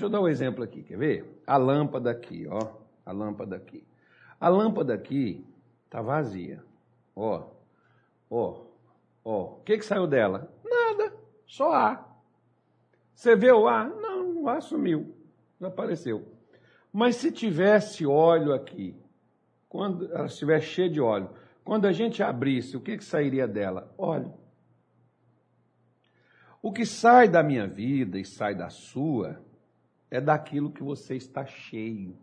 Deixa 0.00 0.06
eu 0.06 0.18
dar 0.18 0.22
um 0.22 0.28
exemplo 0.28 0.64
aqui, 0.64 0.82
quer 0.82 0.96
ver? 0.96 1.42
A 1.46 1.58
lâmpada 1.58 2.10
aqui, 2.10 2.46
ó. 2.48 2.72
A 3.04 3.12
lâmpada 3.12 3.54
aqui. 3.54 3.86
A 4.40 4.48
lâmpada 4.48 4.94
aqui 4.94 5.46
tá 5.90 6.00
vazia. 6.00 6.64
Ó, 7.14 7.50
ó, 8.30 8.64
ó. 9.22 9.42
O 9.42 9.60
que 9.62 9.76
que 9.76 9.84
saiu 9.84 10.06
dela? 10.06 10.50
Nada, 10.64 11.12
só 11.46 11.70
ar. 11.72 12.18
Você 13.14 13.36
vê 13.36 13.52
o 13.52 13.68
ar? 13.68 13.90
Não, 13.90 14.44
o 14.44 14.48
ar 14.48 14.62
sumiu, 14.62 15.14
desapareceu. 15.60 16.26
Mas 16.90 17.16
se 17.16 17.30
tivesse 17.30 18.06
óleo 18.06 18.54
aqui, 18.54 18.96
quando 19.68 20.10
ela 20.14 20.24
estiver 20.24 20.62
cheia 20.62 20.88
de 20.88 20.98
óleo, 20.98 21.28
quando 21.62 21.84
a 21.84 21.92
gente 21.92 22.22
abrisse, 22.22 22.74
o 22.74 22.80
que, 22.80 22.96
que 22.96 23.04
sairia 23.04 23.46
dela? 23.46 23.92
Óleo. 23.98 24.32
O 26.62 26.72
que 26.72 26.86
sai 26.86 27.28
da 27.28 27.42
minha 27.42 27.66
vida 27.66 28.18
e 28.18 28.24
sai 28.24 28.54
da 28.54 28.70
sua 28.70 29.49
é 30.10 30.20
daquilo 30.20 30.70
que 30.70 30.82
você 30.82 31.16
está 31.16 31.46
cheio. 31.46 32.16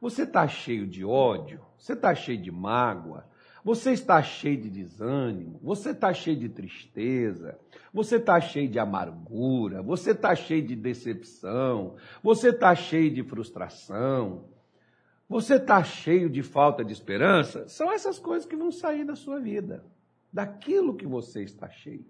Você 0.00 0.24
está 0.24 0.48
cheio 0.48 0.86
de 0.86 1.04
ódio, 1.04 1.60
você 1.78 1.92
está 1.92 2.14
cheio 2.14 2.38
de 2.38 2.50
mágoa, 2.50 3.24
você 3.64 3.92
está 3.92 4.20
cheio 4.20 4.60
de 4.60 4.68
desânimo, 4.68 5.60
você 5.62 5.90
está 5.90 6.12
cheio 6.12 6.36
de 6.36 6.48
tristeza, 6.48 7.56
você 7.92 8.16
está 8.16 8.40
cheio 8.40 8.68
de 8.68 8.80
amargura, 8.80 9.80
você 9.80 10.10
está 10.10 10.34
cheio 10.34 10.66
de 10.66 10.74
decepção, 10.74 11.94
você 12.20 12.48
está 12.48 12.74
cheio 12.74 13.14
de 13.14 13.22
frustração, 13.22 14.48
você 15.28 15.54
está 15.54 15.84
cheio 15.84 16.28
de 16.28 16.42
falta 16.42 16.84
de 16.84 16.92
esperança. 16.92 17.68
São 17.68 17.92
essas 17.92 18.18
coisas 18.18 18.46
que 18.46 18.56
vão 18.56 18.72
sair 18.72 19.04
da 19.04 19.14
sua 19.14 19.38
vida, 19.38 19.84
daquilo 20.32 20.96
que 20.96 21.06
você 21.06 21.44
está 21.44 21.70
cheio, 21.70 22.04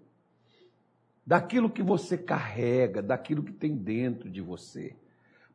daquilo 1.23 1.69
que 1.69 1.83
você 1.83 2.17
carrega, 2.17 3.01
daquilo 3.03 3.43
que 3.43 3.53
tem 3.53 3.75
dentro 3.77 4.27
de 4.27 4.41
você. 4.41 4.95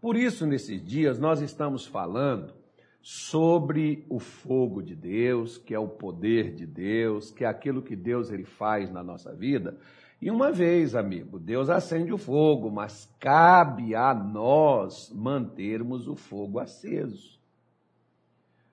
Por 0.00 0.16
isso, 0.16 0.46
nesses 0.46 0.82
dias, 0.84 1.18
nós 1.18 1.40
estamos 1.40 1.86
falando 1.86 2.54
sobre 3.02 4.04
o 4.08 4.18
fogo 4.18 4.82
de 4.82 4.94
Deus, 4.94 5.58
que 5.58 5.74
é 5.74 5.78
o 5.78 5.88
poder 5.88 6.54
de 6.54 6.66
Deus, 6.66 7.30
que 7.30 7.44
é 7.44 7.48
aquilo 7.48 7.82
que 7.82 7.96
Deus 7.96 8.30
ele 8.30 8.44
faz 8.44 8.90
na 8.90 9.02
nossa 9.02 9.34
vida. 9.34 9.76
E 10.20 10.30
uma 10.30 10.50
vez, 10.50 10.94
amigo, 10.94 11.38
Deus 11.38 11.70
acende 11.70 12.12
o 12.12 12.18
fogo, 12.18 12.70
mas 12.70 13.12
cabe 13.20 13.94
a 13.94 14.12
nós 14.12 15.12
mantermos 15.14 16.08
o 16.08 16.16
fogo 16.16 16.58
aceso. 16.58 17.38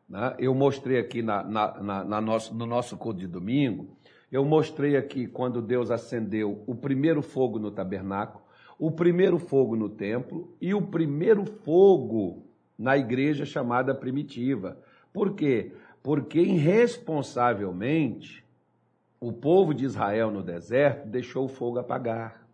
Né? 0.10 0.36
Eu 0.40 0.54
mostrei 0.54 1.00
aqui 1.00 1.22
na, 1.22 1.44
na, 1.44 1.82
na, 1.82 2.04
na 2.04 2.22
nosso, 2.22 2.54
no 2.54 2.66
nosso 2.66 2.98
culto 2.98 3.20
de 3.20 3.28
domingo, 3.28 3.96
eu 4.32 4.44
mostrei 4.44 4.98
aqui 4.98 5.28
quando 5.28 5.62
Deus 5.62 5.92
acendeu 5.92 6.64
o 6.68 6.76
primeiro 6.76 7.22
fogo 7.22 7.58
no 7.58 7.72
tabernáculo, 7.72 8.44
o 8.78 8.92
primeiro 8.92 9.40
fogo 9.40 9.76
no 9.76 9.90
templo 9.90 10.54
e 10.60 10.74
o 10.74 10.82
primeiro 10.82 11.46
fogo 11.46 12.44
na 12.78 12.98
igreja 12.98 13.46
chamada 13.46 13.96
primitiva. 13.96 14.78
Por 15.14 15.34
quê? 15.34 15.72
Porque 16.04 16.40
irresponsavelmente 16.40 18.44
o 19.20 19.32
povo 19.32 19.74
de 19.74 19.86
Israel 19.86 20.30
no 20.30 20.44
deserto 20.44 21.08
deixou 21.08 21.46
o 21.46 21.50
fogo 21.50 21.80
apagar. 21.80 22.46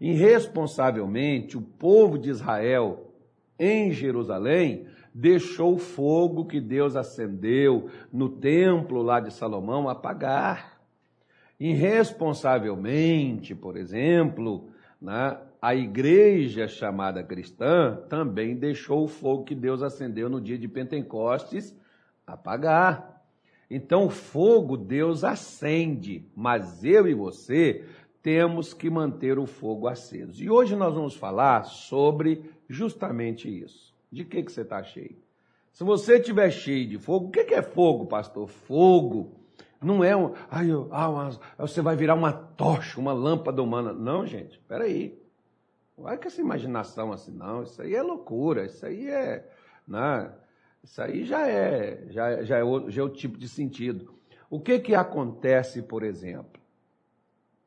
Irresponsavelmente 0.00 1.56
o 1.56 1.62
povo 1.62 2.18
de 2.18 2.30
Israel 2.30 3.12
em 3.58 3.92
Jerusalém 3.92 4.86
deixou 5.14 5.74
o 5.74 5.78
fogo 5.78 6.46
que 6.46 6.60
Deus 6.60 6.96
acendeu 6.96 7.88
no 8.12 8.28
templo 8.28 9.02
lá 9.02 9.20
de 9.20 9.32
Salomão 9.32 9.88
apagar. 9.88 10.80
Irresponsavelmente, 11.60 13.54
por 13.54 13.76
exemplo, 13.76 14.70
né, 15.02 15.36
a 15.60 15.74
igreja 15.74 16.68
chamada 16.68 17.22
cristã 17.22 18.00
também 18.08 18.54
deixou 18.54 19.04
o 19.04 19.08
fogo 19.08 19.44
que 19.44 19.54
Deus 19.54 19.82
acendeu 19.82 20.30
no 20.30 20.40
dia 20.40 20.56
de 20.56 20.68
Pentecostes 20.68 21.76
apagar. 22.26 23.20
Então, 23.68 24.06
o 24.06 24.10
fogo 24.10 24.76
Deus 24.76 25.24
acende, 25.24 26.24
mas 26.36 26.84
eu 26.84 27.08
e 27.08 27.14
você 27.14 27.84
temos 28.22 28.72
que 28.72 28.88
manter 28.88 29.38
o 29.38 29.46
fogo 29.46 29.88
aceso. 29.88 30.42
E 30.42 30.48
hoje 30.48 30.76
nós 30.76 30.94
vamos 30.94 31.16
falar 31.16 31.64
sobre 31.64 32.48
justamente 32.68 33.48
isso. 33.48 33.92
De 34.10 34.24
que, 34.24 34.42
que 34.42 34.52
você 34.52 34.60
está 34.60 34.82
cheio? 34.84 35.16
Se 35.72 35.82
você 35.82 36.18
estiver 36.18 36.50
cheio 36.50 36.86
de 36.86 36.98
fogo, 36.98 37.26
o 37.26 37.30
que, 37.30 37.44
que 37.44 37.54
é 37.54 37.62
fogo, 37.62 38.06
pastor? 38.06 38.46
Fogo 38.46 39.41
não 39.82 40.04
é 40.04 40.16
um. 40.16 40.34
Ai, 40.50 40.68
ah, 40.90 41.30
você 41.58 41.82
vai 41.82 41.96
virar 41.96 42.14
uma 42.14 42.32
tocha, 42.32 43.00
uma 43.00 43.12
lâmpada 43.12 43.62
humana. 43.62 43.92
Não, 43.92 44.26
gente, 44.26 44.58
peraí. 44.68 45.20
Não 45.96 46.08
é 46.08 46.16
que 46.16 46.26
essa 46.26 46.40
imaginação 46.40 47.12
assim, 47.12 47.32
não. 47.32 47.62
Isso 47.62 47.80
aí 47.82 47.94
é 47.94 48.02
loucura. 48.02 48.64
Isso 48.64 48.84
aí 48.86 49.08
é. 49.08 49.48
Né? 49.86 50.32
Isso 50.82 51.00
aí 51.00 51.24
já 51.24 51.48
é, 51.48 52.06
já, 52.10 52.42
já, 52.42 52.58
é 52.58 52.64
o, 52.64 52.90
já 52.90 53.02
é 53.02 53.04
o 53.04 53.08
tipo 53.08 53.38
de 53.38 53.48
sentido. 53.48 54.14
O 54.50 54.60
que 54.60 54.78
que 54.78 54.94
acontece, 54.94 55.82
por 55.82 56.02
exemplo? 56.02 56.60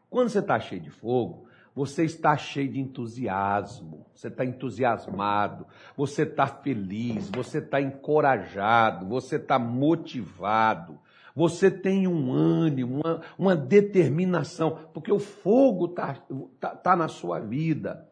Quando 0.09 0.30
você 0.30 0.40
está 0.40 0.59
cheio 0.59 0.82
de 0.82 0.90
fogo, 0.90 1.46
você 1.74 2.06
está 2.06 2.38
cheio 2.38 2.70
de 2.70 2.80
entusiasmo, 2.80 4.06
você 4.14 4.30
está 4.30 4.46
entusiasmado, 4.46 5.68
você 5.96 6.24
está 6.24 6.47
feliz, 6.47 7.30
você 7.30 7.58
está 7.58 7.82
encorajado, 7.82 9.06
você 9.08 9.36
está 9.36 9.59
motivado, 9.59 10.97
você 11.35 11.69
tem 11.69 12.07
um 12.07 12.31
ânimo, 12.31 13.01
uma, 13.03 13.22
uma 13.38 13.56
determinação, 13.56 14.79
porque 14.94 15.12
o 15.12 15.19
fogo 15.19 15.88
está 15.88 16.16
tá, 16.59 16.69
tá 16.69 16.96
na 16.96 17.09
sua 17.09 17.40
vida. 17.40 18.07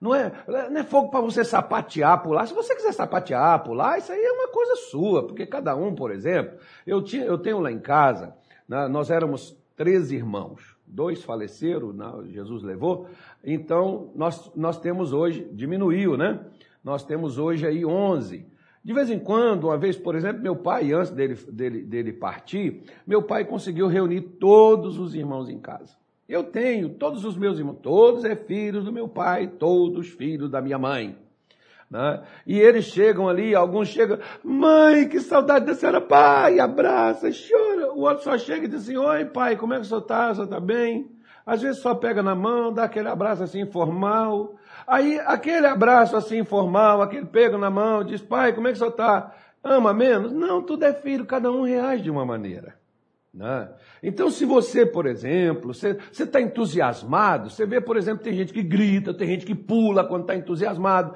Não 0.00 0.14
é, 0.14 0.32
não 0.46 0.80
é 0.80 0.84
fogo 0.84 1.10
para 1.10 1.20
você 1.20 1.44
sapatear 1.44 2.26
lá. 2.28 2.46
Se 2.46 2.54
você 2.54 2.74
quiser 2.74 2.92
sapatear 2.92 3.68
lá, 3.70 3.98
isso 3.98 4.12
aí 4.12 4.20
é 4.22 4.32
uma 4.32 4.48
coisa 4.48 4.76
sua, 4.76 5.26
porque 5.26 5.46
cada 5.46 5.74
um, 5.74 5.94
por 5.94 6.10
exemplo, 6.10 6.58
eu, 6.86 7.02
tinha, 7.02 7.24
eu 7.24 7.38
tenho 7.38 7.60
lá 7.60 7.72
em 7.72 7.78
casa, 7.78 8.34
né, 8.68 8.88
nós 8.88 9.10
éramos 9.10 9.56
três 9.76 10.10
irmãos, 10.12 10.76
dois 10.86 11.22
faleceram, 11.22 11.94
Jesus 12.26 12.62
levou, 12.62 13.08
então 13.42 14.10
nós, 14.14 14.50
nós 14.54 14.78
temos 14.78 15.12
hoje, 15.12 15.48
diminuiu, 15.52 16.16
né? 16.16 16.40
Nós 16.82 17.04
temos 17.04 17.38
hoje 17.38 17.66
aí 17.66 17.84
onze. 17.84 18.46
De 18.82 18.94
vez 18.94 19.10
em 19.10 19.18
quando, 19.18 19.64
uma 19.64 19.76
vez, 19.76 19.96
por 19.96 20.14
exemplo, 20.14 20.42
meu 20.42 20.56
pai, 20.56 20.92
antes 20.92 21.10
dele, 21.10 21.34
dele, 21.34 21.82
dele 21.82 22.12
partir, 22.12 22.82
meu 23.06 23.22
pai 23.22 23.44
conseguiu 23.44 23.86
reunir 23.86 24.22
todos 24.40 24.98
os 24.98 25.14
irmãos 25.14 25.50
em 25.50 25.58
casa. 25.58 25.94
Eu 26.26 26.44
tenho 26.44 26.88
todos 26.88 27.24
os 27.24 27.36
meus 27.36 27.58
irmãos, 27.58 27.78
todos 27.82 28.24
é 28.24 28.34
filhos 28.34 28.84
do 28.84 28.92
meu 28.92 29.08
pai, 29.08 29.48
todos 29.48 30.08
filhos 30.08 30.48
da 30.48 30.62
minha 30.62 30.78
mãe. 30.78 31.16
Né? 31.90 32.22
E 32.46 32.58
eles 32.58 32.84
chegam 32.84 33.28
ali, 33.28 33.54
alguns 33.54 33.88
chegam, 33.88 34.18
mãe, 34.44 35.08
que 35.08 35.20
saudade 35.20 35.66
da 35.66 35.74
senhora, 35.74 36.00
pai, 36.00 36.60
abraça, 36.60 37.28
chora. 37.30 37.92
O 37.92 38.02
outro 38.02 38.22
só 38.22 38.38
chega 38.38 38.64
e 38.64 38.68
diz 38.68 38.82
assim, 38.82 38.96
oi 38.96 39.24
pai, 39.24 39.56
como 39.56 39.74
é 39.74 39.76
que 39.76 39.82
o 39.82 39.84
senhor 39.84 40.00
está? 40.00 40.30
O 40.30 40.34
senhor 40.34 40.44
está 40.44 40.60
bem? 40.60 41.10
Às 41.44 41.62
vezes 41.62 41.80
só 41.80 41.94
pega 41.94 42.22
na 42.22 42.34
mão, 42.34 42.72
dá 42.72 42.84
aquele 42.84 43.08
abraço 43.08 43.42
assim 43.42 43.60
informal. 43.60 44.54
Aí 44.86 45.18
aquele 45.20 45.66
abraço 45.66 46.16
assim 46.16 46.38
informal, 46.38 47.02
aquele 47.02 47.26
pego 47.26 47.58
na 47.58 47.70
mão, 47.70 48.04
diz, 48.04 48.20
pai, 48.20 48.52
como 48.52 48.68
é 48.68 48.72
que 48.72 48.78
você 48.78 48.86
está? 48.86 49.34
Ama 49.62 49.92
menos? 49.92 50.32
Não, 50.32 50.62
tudo 50.62 50.84
é 50.84 50.92
filho, 50.92 51.26
cada 51.26 51.50
um 51.50 51.62
reage 51.62 52.04
de 52.04 52.10
uma 52.10 52.24
maneira. 52.24 52.74
Né? 53.32 53.68
Então, 54.02 54.28
se 54.28 54.44
você, 54.44 54.84
por 54.84 55.06
exemplo, 55.06 55.72
você 55.72 55.96
está 56.10 56.40
entusiasmado, 56.40 57.48
você 57.48 57.64
vê, 57.64 57.80
por 57.80 57.96
exemplo, 57.96 58.24
tem 58.24 58.32
gente 58.32 58.52
que 58.52 58.62
grita, 58.62 59.14
tem 59.14 59.28
gente 59.28 59.46
que 59.46 59.54
pula 59.54 60.04
quando 60.04 60.22
está 60.22 60.34
entusiasmado. 60.34 61.14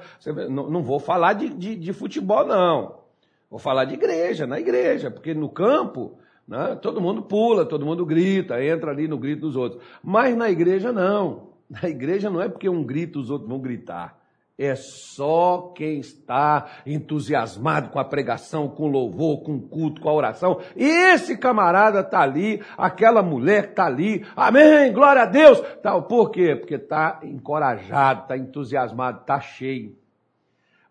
Não, 0.49 0.69
não, 0.69 0.81
vou 0.81 0.99
falar 0.99 1.33
de, 1.33 1.49
de, 1.49 1.75
de, 1.75 1.93
futebol, 1.93 2.45
não. 2.45 3.03
Vou 3.49 3.59
falar 3.59 3.85
de 3.85 3.95
igreja, 3.95 4.47
na 4.47 4.59
igreja, 4.59 5.11
porque 5.11 5.33
no 5.33 5.49
campo 5.49 6.17
né, 6.47 6.77
todo 6.81 7.01
mundo 7.01 7.23
pula, 7.23 7.65
todo 7.65 7.85
mundo 7.85 8.05
grita, 8.05 8.63
entra 8.63 8.91
ali 8.91 9.07
no 9.07 9.17
grito 9.17 9.41
dos 9.41 9.55
outros. 9.55 9.81
Mas 10.03 10.35
na 10.35 10.49
igreja, 10.49 10.91
não. 10.91 11.55
Na 11.67 11.89
igreja 11.89 12.29
não 12.29 12.41
é 12.41 12.47
porque 12.47 12.69
um 12.69 12.83
grita, 12.83 13.17
os 13.17 13.31
outros 13.31 13.49
vão 13.49 13.59
gritar. 13.59 14.19
É 14.57 14.73
só 14.75 15.73
quem 15.75 15.99
está 15.99 16.67
entusiasmado 16.85 17.89
com 17.89 17.99
a 17.99 18.05
pregação, 18.05 18.69
com 18.69 18.87
louvor, 18.87 19.43
com 19.43 19.55
o 19.55 19.61
culto, 19.61 19.99
com 19.99 20.07
a 20.07 20.13
oração. 20.13 20.61
Esse 20.77 21.37
camarada 21.37 21.99
está 21.99 22.21
ali, 22.21 22.63
aquela 22.77 23.21
mulher 23.21 23.71
está 23.71 23.85
ali. 23.85 24.25
Amém, 24.33 24.93
glória 24.93 25.23
a 25.23 25.25
Deus. 25.25 25.59
Tá, 25.81 25.99
por 26.01 26.29
quê? 26.29 26.55
Porque 26.55 26.75
está 26.75 27.19
encorajado, 27.23 28.21
está 28.21 28.37
entusiasmado, 28.37 29.21
está 29.21 29.41
cheio. 29.41 29.97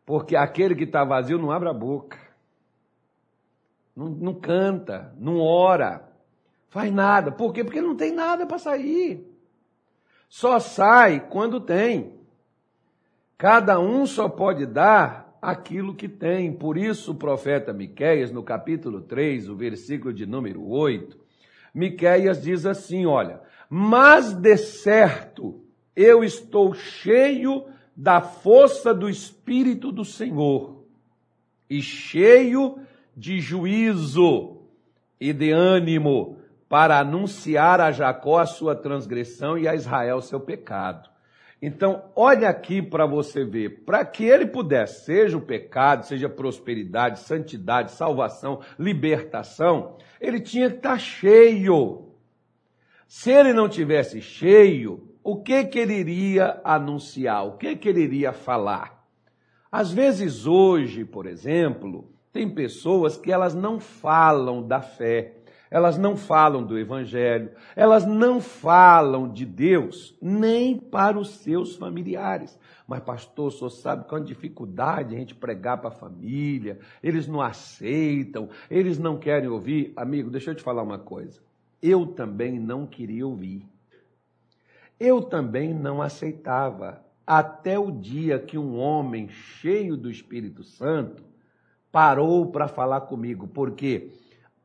Porque 0.05 0.37
aquele 0.37 0.75
que 0.75 0.85
está 0.85 1.03
vazio 1.03 1.39
não 1.39 1.51
abre 1.51 1.71
a 1.71 1.73
boca. 1.73 2.19
Não, 3.97 4.09
não 4.09 4.35
canta, 4.35 5.15
não 5.19 5.41
ora, 5.41 6.09
faz 6.69 6.93
nada. 6.93 7.31
Por 7.31 7.53
quê? 7.53 7.63
Porque 7.63 7.81
não 7.81 7.97
tem 7.97 8.13
nada 8.13 8.47
para 8.47 8.59
sair. 8.59 9.25
Só 10.29 10.59
sai 10.59 11.29
quando 11.29 11.61
tem. 11.61 12.15
Cada 13.39 13.79
um 13.79 14.07
só 14.07 14.29
pode 14.29 14.67
dar 14.67 15.39
aquilo 15.41 15.95
que 15.95 16.09
tem. 16.09 16.53
Por 16.53 16.77
isso 16.77 17.13
o 17.13 17.17
profeta 17.17 17.73
Miqueias, 17.73 18.33
no 18.33 18.43
capítulo 18.43 19.01
3, 19.01 19.49
o 19.49 19.57
versículo 19.57 20.13
de 20.13 20.27
número 20.27 20.67
8, 20.67 21.19
Miqueias 21.75 22.43
diz 22.43 22.67
assim, 22.67 23.07
olha: 23.07 23.41
"Mas 23.69 24.33
de 24.33 24.57
certo 24.57 25.63
eu 25.95 26.25
estou 26.25 26.75
cheio 26.75 27.67
da 27.97 28.21
força 28.21 28.93
do 28.93 29.09
Espírito 29.09 29.93
do 29.93 30.05
Senhor 30.05 30.85
e 31.71 31.81
cheio 31.81 32.79
de 33.17 33.41
juízo 33.41 34.63
e 35.21 35.33
de 35.33 35.51
ânimo 35.51 36.39
para 36.69 36.99
anunciar 36.99 37.81
a 37.81 37.93
Jacó 37.93 38.39
a 38.39 38.47
sua 38.47 38.75
transgressão 38.75 39.57
e 39.57 39.69
a 39.69 39.75
Israel 39.75 40.21
seu 40.21 40.41
pecado. 40.41 41.09
Então, 41.63 42.05
olha 42.15 42.49
aqui 42.49 42.83
para 42.83 43.07
você 43.07 43.45
ver, 43.45 43.85
para 43.87 44.05
que 44.05 44.25
ele 44.25 44.47
pudesse, 44.47 45.05
seja 45.05 45.39
o 45.39 45.41
pecado, 45.41 46.05
seja 46.05 46.29
prosperidade, 46.29 47.21
santidade, 47.21 47.93
salvação, 47.93 48.61
libertação, 48.79 49.97
ele 50.21 50.41
tinha 50.41 50.69
que 50.69 50.77
estar 50.77 50.99
cheio. 50.99 52.13
Se 53.09 53.31
ele 53.31 53.53
não 53.53 53.69
tivesse 53.69 54.21
cheio, 54.21 55.09
o 55.23 55.43
que 55.43 55.65
que 55.65 55.79
ele 55.79 55.95
iria 55.95 56.61
anunciar? 56.65 57.47
O 57.47 57.57
que 57.57 57.77
que 57.77 57.89
ele 57.89 58.03
iria 58.03 58.33
falar? 58.33 59.07
Às 59.73 59.91
vezes 59.91 60.47
hoje, 60.47 61.05
por 61.05 61.27
exemplo, 61.27 62.14
tem 62.35 62.51
pessoas 62.51 63.17
que 63.17 63.31
elas 63.31 63.55
não 63.55 63.79
falam 63.79 64.67
da 64.67 64.83
fé, 64.83 65.37
elas 65.71 65.97
não 65.97 66.17
falam 66.17 66.65
do 66.65 66.77
evangelho, 66.77 67.53
elas 67.77 68.05
não 68.05 68.41
falam 68.41 69.33
de 69.33 69.47
Deus 69.47 70.19
nem 70.21 70.77
para 70.77 71.17
os 71.17 71.37
seus 71.37 71.77
familiares. 71.77 72.59
Mas, 72.89 73.05
pastor, 73.05 73.53
senhor 73.53 73.71
sabe 73.71 74.09
que 74.09 74.15
é 74.17 74.19
dificuldade 74.19 75.15
a 75.15 75.19
gente 75.19 75.33
pregar 75.33 75.79
para 75.79 75.91
a 75.91 75.93
família, 75.93 76.81
eles 77.01 77.29
não 77.29 77.41
aceitam, 77.41 78.49
eles 78.69 78.99
não 78.99 79.17
querem 79.17 79.49
ouvir. 79.49 79.93
Amigo, 79.95 80.29
deixa 80.29 80.51
eu 80.51 80.57
te 80.57 80.63
falar 80.63 80.83
uma 80.83 80.99
coisa. 80.99 81.41
Eu 81.81 82.05
também 82.05 82.59
não 82.59 82.85
queria 82.85 83.25
ouvir. 83.25 83.65
Eu 84.99 85.23
também 85.23 85.73
não 85.73 86.03
aceitava. 86.03 87.01
Até 87.25 87.79
o 87.79 87.93
dia 87.93 88.41
que 88.41 88.59
um 88.59 88.77
homem 88.77 89.29
cheio 89.29 89.97
do 89.97 90.11
Espírito 90.11 90.65
Santo 90.65 91.34
parou 91.95 92.51
para 92.51 92.67
falar 92.67 93.03
comigo, 93.03 93.47
porque 93.47 94.11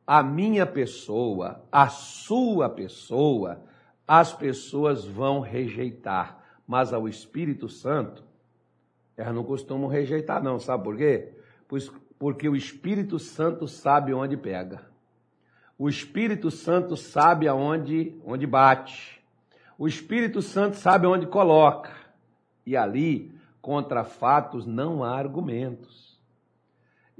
a 0.04 0.20
minha 0.20 0.66
pessoa, 0.66 1.62
a 1.70 1.88
sua 1.88 2.68
pessoa, 2.68 3.62
as 4.04 4.32
pessoas 4.32 5.04
vão 5.04 5.38
rejeitar, 5.38 6.42
mas 6.66 6.92
ao 6.92 7.06
Espírito 7.06 7.68
Santo, 7.68 8.24
elas 9.16 9.32
não 9.32 9.44
costumam 9.44 9.86
rejeitar, 9.88 10.42
não, 10.42 10.58
sabe 10.58 10.82
por 10.82 10.96
quê? 10.96 11.32
Pois, 11.68 11.88
porque 12.18 12.48
o 12.48 12.56
Espírito 12.56 13.16
Santo 13.20 13.68
sabe 13.68 14.12
onde 14.12 14.36
pega. 14.36 14.82
O 15.78 15.88
Espírito 15.88 16.50
Santo 16.50 16.96
sabe 16.96 17.46
aonde 17.46 18.20
onde 18.24 18.44
bate. 18.44 19.22
O 19.78 19.86
Espírito 19.86 20.42
Santo 20.42 20.74
sabe 20.78 21.06
onde 21.06 21.26
coloca. 21.26 21.92
E 22.66 22.76
ali, 22.76 23.32
contra 23.62 24.02
fatos, 24.02 24.66
não 24.66 25.04
há 25.04 25.16
argumentos. 25.16 26.09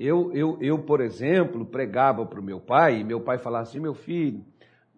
Eu, 0.02 0.32
eu, 0.32 0.56
eu 0.62 0.79
por 0.79 1.02
exemplo, 1.02 1.67
pregava 1.67 2.25
para 2.25 2.41
o 2.41 2.43
meu 2.43 2.58
pai, 2.58 3.00
e 3.00 3.05
meu 3.05 3.20
pai 3.20 3.37
falava 3.37 3.64
assim: 3.64 3.79
meu 3.79 3.93
filho, 3.93 4.43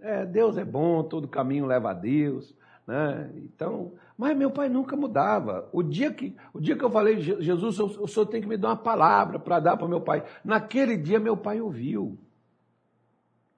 é, 0.00 0.25
Deus 0.25 0.56
é 0.56 0.64
bom, 0.64 1.02
todo 1.02 1.26
caminho 1.26 1.66
leva 1.66 1.90
a 1.90 1.93
Deus. 1.93 2.54
Né? 2.87 3.32
Então, 3.34 3.94
mas 4.16 4.37
meu 4.37 4.52
pai 4.52 4.69
nunca 4.69 4.94
mudava. 4.94 5.69
O 5.72 5.82
dia 5.82 6.12
que, 6.12 6.37
o 6.54 6.60
dia 6.60 6.76
que 6.76 6.84
eu 6.84 6.90
falei, 6.90 7.20
Jesus, 7.20 7.81
o 7.81 8.06
senhor 8.06 8.26
tem 8.26 8.40
que 8.40 8.46
me 8.46 8.56
dar 8.56 8.69
uma 8.69 8.76
palavra 8.76 9.40
para 9.40 9.58
dar 9.58 9.76
para 9.76 9.88
meu 9.88 10.00
pai. 10.00 10.22
Naquele 10.44 10.96
dia, 10.96 11.19
meu 11.19 11.37
pai 11.37 11.60
ouviu. 11.60 12.16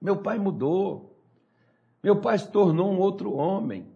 Meu 0.01 0.17
pai 0.17 0.39
mudou. 0.39 1.15
Meu 2.03 2.23
pai 2.23 2.39
se 2.39 2.51
tornou 2.51 2.91
um 2.91 2.99
outro 2.99 3.35
homem. 3.35 3.87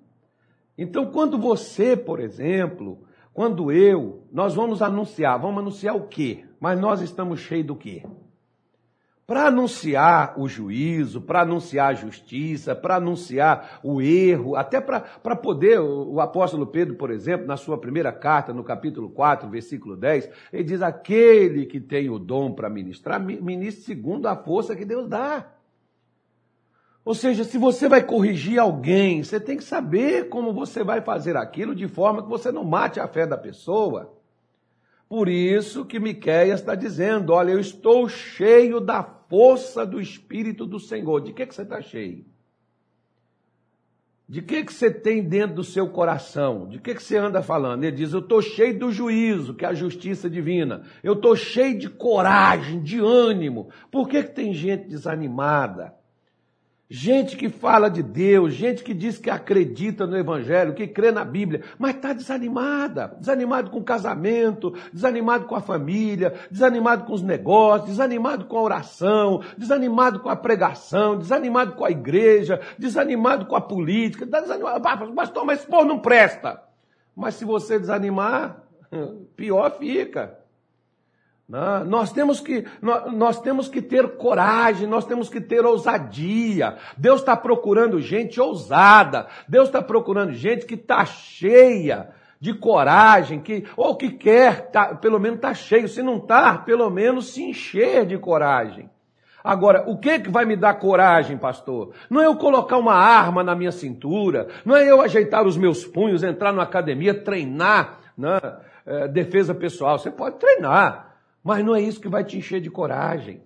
Então, 0.76 1.10
quando 1.10 1.38
você, 1.38 1.96
por 1.96 2.20
exemplo, 2.20 2.98
quando 3.32 3.72
eu, 3.72 4.22
nós 4.30 4.54
vamos 4.54 4.82
anunciar, 4.82 5.38
vamos 5.38 5.60
anunciar 5.60 5.96
o 5.96 6.08
quê? 6.08 6.47
Mas 6.60 6.78
nós 6.78 7.00
estamos 7.00 7.40
cheios 7.40 7.66
do 7.66 7.76
quê? 7.76 8.04
Para 9.26 9.48
anunciar 9.48 10.40
o 10.40 10.48
juízo, 10.48 11.20
para 11.20 11.42
anunciar 11.42 11.90
a 11.90 11.94
justiça, 11.94 12.74
para 12.74 12.96
anunciar 12.96 13.78
o 13.82 14.00
erro, 14.00 14.56
até 14.56 14.80
para 14.80 15.36
poder, 15.36 15.78
o 15.78 16.18
apóstolo 16.18 16.66
Pedro, 16.66 16.94
por 16.94 17.10
exemplo, 17.10 17.46
na 17.46 17.58
sua 17.58 17.76
primeira 17.76 18.10
carta, 18.10 18.54
no 18.54 18.64
capítulo 18.64 19.10
4, 19.10 19.46
versículo 19.50 19.96
10, 19.96 20.30
ele 20.50 20.64
diz: 20.64 20.80
aquele 20.80 21.66
que 21.66 21.78
tem 21.78 22.08
o 22.08 22.18
dom 22.18 22.52
para 22.52 22.70
ministrar, 22.70 23.20
ministre 23.20 23.84
segundo 23.84 24.26
a 24.26 24.34
força 24.34 24.74
que 24.74 24.86
Deus 24.86 25.06
dá. 25.06 25.46
Ou 27.04 27.14
seja, 27.14 27.44
se 27.44 27.56
você 27.56 27.88
vai 27.88 28.02
corrigir 28.02 28.58
alguém, 28.58 29.22
você 29.22 29.38
tem 29.38 29.58
que 29.58 29.64
saber 29.64 30.28
como 30.30 30.52
você 30.52 30.82
vai 30.82 31.00
fazer 31.02 31.36
aquilo 31.36 31.74
de 31.74 31.86
forma 31.86 32.22
que 32.22 32.28
você 32.28 32.50
não 32.50 32.64
mate 32.64 32.98
a 32.98 33.06
fé 33.06 33.26
da 33.26 33.36
pessoa. 33.36 34.17
Por 35.08 35.28
isso 35.28 35.86
que 35.86 35.98
Miqueias 35.98 36.60
está 36.60 36.74
dizendo: 36.74 37.32
olha, 37.32 37.52
eu 37.52 37.60
estou 37.60 38.08
cheio 38.08 38.80
da 38.80 39.02
força 39.02 39.86
do 39.86 40.00
Espírito 40.00 40.66
do 40.66 40.78
Senhor. 40.78 41.20
De 41.20 41.32
que, 41.32 41.46
que 41.46 41.54
você 41.54 41.62
está 41.62 41.80
cheio? 41.80 42.24
De 44.28 44.42
que, 44.42 44.62
que 44.62 44.72
você 44.74 44.90
tem 44.90 45.22
dentro 45.22 45.56
do 45.56 45.64
seu 45.64 45.88
coração? 45.88 46.68
De 46.68 46.78
que, 46.78 46.94
que 46.94 47.02
você 47.02 47.16
anda 47.16 47.42
falando? 47.42 47.84
Ele 47.84 47.96
diz: 47.96 48.12
Eu 48.12 48.20
estou 48.20 48.42
cheio 48.42 48.78
do 48.78 48.92
juízo, 48.92 49.54
que 49.54 49.64
é 49.64 49.68
a 49.68 49.74
justiça 49.74 50.28
divina. 50.28 50.82
Eu 51.02 51.14
estou 51.14 51.34
cheio 51.34 51.78
de 51.78 51.88
coragem, 51.88 52.82
de 52.82 52.98
ânimo. 52.98 53.70
Por 53.90 54.06
que, 54.06 54.22
que 54.22 54.34
tem 54.34 54.52
gente 54.52 54.86
desanimada? 54.86 55.94
Gente 56.90 57.36
que 57.36 57.50
fala 57.50 57.90
de 57.90 58.02
Deus, 58.02 58.54
gente 58.54 58.82
que 58.82 58.94
diz 58.94 59.18
que 59.18 59.28
acredita 59.28 60.06
no 60.06 60.16
Evangelho, 60.16 60.72
que 60.72 60.86
crê 60.86 61.12
na 61.12 61.22
Bíblia, 61.22 61.62
mas 61.78 61.94
está 61.94 62.14
desanimada. 62.14 63.14
Desanimado 63.20 63.70
com 63.70 63.80
o 63.80 63.84
casamento, 63.84 64.72
desanimado 64.90 65.44
com 65.44 65.54
a 65.54 65.60
família, 65.60 66.32
desanimado 66.50 67.04
com 67.04 67.12
os 67.12 67.20
negócios, 67.20 67.90
desanimado 67.90 68.46
com 68.46 68.56
a 68.56 68.62
oração, 68.62 69.42
desanimado 69.58 70.20
com 70.20 70.30
a 70.30 70.36
pregação, 70.36 71.18
desanimado 71.18 71.72
com 71.72 71.84
a 71.84 71.90
igreja, 71.90 72.58
desanimado 72.78 73.44
com 73.44 73.54
a 73.54 73.60
política. 73.60 74.24
Está 74.24 74.40
desanimado. 74.40 74.82
Pastor, 75.14 75.44
mas 75.44 75.58
esse 75.58 75.68
povo 75.68 75.84
não 75.84 75.98
presta. 75.98 76.62
Mas 77.14 77.34
se 77.34 77.44
você 77.44 77.78
desanimar, 77.78 78.62
pior 79.36 79.72
fica. 79.72 80.37
Né? 81.48 81.84
Nós 81.86 82.12
temos, 82.12 82.40
que, 82.40 82.66
nós 82.82 83.40
temos 83.40 83.68
que 83.68 83.80
ter 83.80 84.16
coragem, 84.16 84.86
nós 84.86 85.06
temos 85.06 85.30
que 85.30 85.40
ter 85.40 85.64
ousadia. 85.64 86.76
Deus 86.96 87.20
está 87.20 87.36
procurando 87.36 88.00
gente 88.00 88.40
ousada. 88.40 89.26
Deus 89.48 89.68
está 89.68 89.80
procurando 89.80 90.32
gente 90.34 90.66
que 90.66 90.74
está 90.74 91.04
cheia 91.06 92.10
de 92.40 92.54
coragem, 92.54 93.40
que, 93.40 93.64
ou 93.76 93.96
que 93.96 94.10
quer, 94.10 94.70
tá, 94.70 94.94
pelo 94.94 95.18
menos 95.18 95.38
está 95.38 95.54
cheio. 95.54 95.88
Se 95.88 96.02
não 96.02 96.18
está, 96.18 96.58
pelo 96.58 96.90
menos 96.90 97.32
se 97.32 97.42
encher 97.42 98.04
de 98.04 98.18
coragem. 98.18 98.90
Agora, 99.42 99.84
o 99.88 99.96
que, 99.96 100.18
que 100.18 100.30
vai 100.30 100.44
me 100.44 100.56
dar 100.56 100.74
coragem, 100.74 101.38
pastor? 101.38 101.94
Não 102.10 102.20
é 102.20 102.26
eu 102.26 102.36
colocar 102.36 102.76
uma 102.76 102.94
arma 102.94 103.42
na 103.42 103.54
minha 103.54 103.72
cintura, 103.72 104.48
não 104.64 104.76
é 104.76 104.90
eu 104.90 105.00
ajeitar 105.00 105.46
os 105.46 105.56
meus 105.56 105.84
punhos, 105.86 106.22
entrar 106.22 106.52
na 106.52 106.64
academia, 106.64 107.14
treinar 107.14 107.98
né, 108.16 108.38
é, 108.84 109.08
defesa 109.08 109.54
pessoal. 109.54 109.98
Você 109.98 110.10
pode 110.10 110.36
treinar, 110.36 111.07
mas 111.42 111.64
não 111.64 111.74
é 111.74 111.80
isso 111.80 112.00
que 112.00 112.08
vai 112.08 112.24
te 112.24 112.36
encher 112.36 112.60
de 112.60 112.70
coragem. 112.70 113.42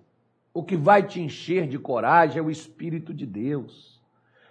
O 0.53 0.63
que 0.63 0.75
vai 0.75 1.03
te 1.03 1.21
encher 1.21 1.67
de 1.67 1.79
coragem 1.79 2.39
é 2.39 2.41
o 2.41 2.51
Espírito 2.51 3.13
de 3.13 3.25
Deus. 3.25 4.01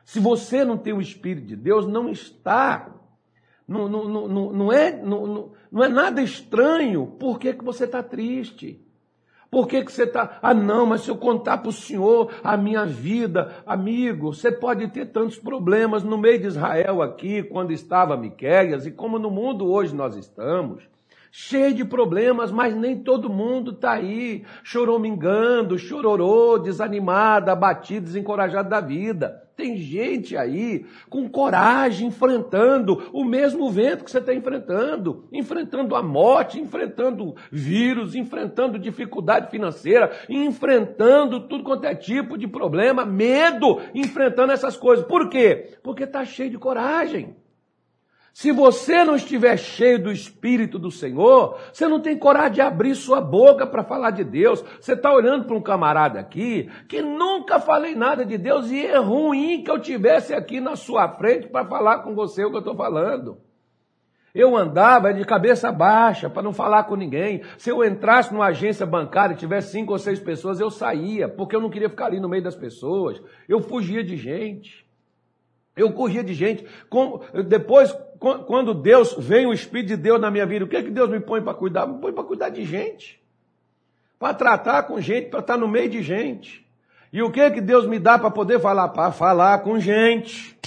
Se 0.05 0.19
você 0.19 0.65
não 0.65 0.77
tem 0.77 0.93
o 0.93 1.01
Espírito 1.01 1.47
de 1.47 1.57
Deus, 1.57 1.87
não 1.87 2.09
está. 2.09 2.89
Não, 3.67 3.89
não, 3.89 4.09
não, 4.09 4.53
não, 4.53 4.73
é, 4.73 4.97
não, 5.01 5.53
não 5.71 5.85
é 5.85 5.89
nada 5.89 6.21
estranho. 6.21 7.07
Por 7.07 7.39
que, 7.39 7.53
que 7.55 7.65
você 7.65 7.85
está 7.85 8.03
triste? 8.03 8.85
Por 9.51 9.69
que, 9.69 9.85
que 9.85 9.93
você 9.93 10.05
está. 10.05 10.39
Ah, 10.41 10.55
não, 10.55 10.87
mas 10.87 11.03
se 11.03 11.11
eu 11.11 11.17
contar 11.17 11.59
para 11.59 11.69
o 11.69 11.73
senhor 11.73 12.33
a 12.43 12.57
minha 12.57 12.87
vida, 12.87 13.63
amigo, 13.67 14.33
você 14.33 14.51
pode 14.51 14.89
ter 14.89 15.07
tantos 15.07 15.39
problemas 15.39 16.03
no 16.03 16.17
meio 16.17 16.41
de 16.41 16.47
Israel 16.47 17.03
aqui, 17.03 17.43
quando 17.43 17.71
estava 17.71 18.17
Miquéias, 18.17 18.87
e 18.87 18.91
como 18.91 19.19
no 19.19 19.31
mundo 19.31 19.71
hoje 19.71 19.95
nós 19.95 20.17
estamos 20.17 20.83
cheio 21.35 21.73
de 21.73 21.83
problemas, 21.83 22.53
mas 22.53 22.77
nem 22.77 23.03
todo 23.03 23.31
mundo 23.31 23.71
está 23.71 23.93
aí 23.93 24.45
choromingando, 24.63 25.79
chororô, 25.79 26.59
desanimado, 26.59 27.51
abatido, 27.51 28.05
desencorajado 28.05 28.69
da 28.69 28.83
vida. 28.83 29.43
Tem 29.57 29.77
gente 29.77 30.37
aí 30.37 30.85
com 31.09 31.29
coragem 31.29 32.09
enfrentando 32.09 33.09
o 33.13 33.25
mesmo 33.25 33.71
vento 33.71 34.05
que 34.05 34.11
você 34.11 34.19
está 34.19 34.35
enfrentando, 34.35 35.27
enfrentando 35.33 35.95
a 35.95 36.03
morte, 36.03 36.61
enfrentando 36.61 37.35
vírus, 37.51 38.15
enfrentando 38.15 38.79
dificuldade 38.79 39.51
financeira, 39.51 40.11
enfrentando 40.29 41.49
tudo 41.49 41.65
quanto 41.65 41.85
é 41.87 41.95
tipo 41.95 42.37
de 42.37 42.47
problema, 42.47 43.07
medo, 43.07 43.81
enfrentando 43.95 44.53
essas 44.53 44.77
coisas. 44.77 45.07
Por 45.07 45.31
quê? 45.31 45.79
Porque 45.83 46.05
está 46.05 46.25
cheio 46.25 46.51
de 46.51 46.59
coragem. 46.59 47.37
Se 48.33 48.51
você 48.51 49.05
não 49.05 49.15
estiver 49.15 49.59
cheio 49.59 50.03
do 50.03 50.11
Espírito 50.11 50.79
do 50.79 50.91
Senhor, 50.91 51.59
você 51.71 51.87
não 51.87 52.01
tem 52.01 52.17
coragem 52.17 52.53
de 52.53 52.61
abrir 52.63 52.95
sua 52.95 53.21
boca 53.21 53.67
para 53.67 53.85
falar 53.85 54.11
de 54.11 54.25
Deus. 54.25 54.65
Você 54.81 54.95
está 54.95 55.13
olhando 55.13 55.45
para 55.45 55.55
um 55.55 55.61
camarada 55.61 56.19
aqui 56.19 56.71
que 56.89 57.03
nunca 57.03 57.61
falei 57.61 57.95
nada 57.95 58.25
de 58.25 58.39
Deus 58.39 58.71
e 58.71 58.87
é 58.87 58.97
ruim 58.97 59.63
que 59.63 59.71
eu 59.71 59.79
tivesse 59.79 60.33
aqui 60.33 60.61
na 60.61 60.77
sua 60.77 61.11
frente 61.11 61.49
para 61.49 61.67
falar 61.67 61.99
com 61.99 62.15
você 62.15 62.43
o 62.43 62.51
que 62.51 62.57
eu 62.57 62.61
estou 62.61 62.75
falando. 62.75 63.37
Eu 64.35 64.57
andava 64.57 65.13
de 65.13 65.27
cabeça 65.27 65.71
baixa 65.71 66.31
para 66.31 66.43
não 66.43 66.55
falar 66.55 66.85
com 66.85 66.97
ninguém. 66.97 67.43
Se 67.59 67.69
eu 67.69 67.85
entrasse 67.85 68.33
numa 68.33 68.47
agência 68.47 68.87
bancária 68.87 69.35
e 69.35 69.37
tivesse 69.37 69.73
cinco 69.73 69.93
ou 69.93 69.99
seis 69.99 70.19
pessoas, 70.19 70.59
eu 70.59 70.71
saía, 70.71 71.29
porque 71.29 71.55
eu 71.55 71.61
não 71.61 71.69
queria 71.69 71.91
ficar 71.91 72.07
ali 72.07 72.19
no 72.19 72.31
meio 72.31 72.43
das 72.43 72.57
pessoas. 72.57 73.21
Eu 73.47 73.61
fugia 73.61 74.03
de 74.03 74.17
gente. 74.17 74.91
Eu 75.77 75.93
corria 75.93 76.23
de 76.23 76.35
gente. 76.35 76.67
Depois, 77.47 77.97
quando 78.47 78.75
Deus 78.75 79.15
vem 79.19 79.47
o 79.47 79.53
Espírito 79.53 79.89
de 79.89 79.97
Deus 79.97 80.21
na 80.21 80.31
minha 80.31 80.47
vida, 80.47 80.65
o 80.65 80.69
que 80.69 80.77
é 80.77 80.83
que 80.83 80.91
Deus 80.91 81.09
me 81.09 81.21
põe 81.21 81.41
para 81.41 81.55
cuidar? 81.55 81.87
Me 81.87 81.99
põe 81.99 82.13
para 82.13 82.25
cuidar 82.25 82.51
de 82.51 82.65
gente. 82.65 83.21
Para 84.19 84.35
tratar 84.35 84.83
com 84.85 85.01
gente, 85.01 85.31
para 85.31 85.41
estar 85.41 85.57
no 85.57 85.67
meio 85.67 85.89
de 85.89 86.03
gente. 86.03 86.65
E 87.13 87.23
o 87.23 87.31
que 87.31 87.41
é 87.41 87.51
que 87.51 87.61
Deus 87.61 87.87
me 87.87 87.99
dá 87.99 88.19
para 88.19 88.31
poder 88.31 88.61
falar? 88.61 88.89
Para 88.89 89.13
falar 89.13 89.59
com 89.61 89.79
gente. 89.79 90.59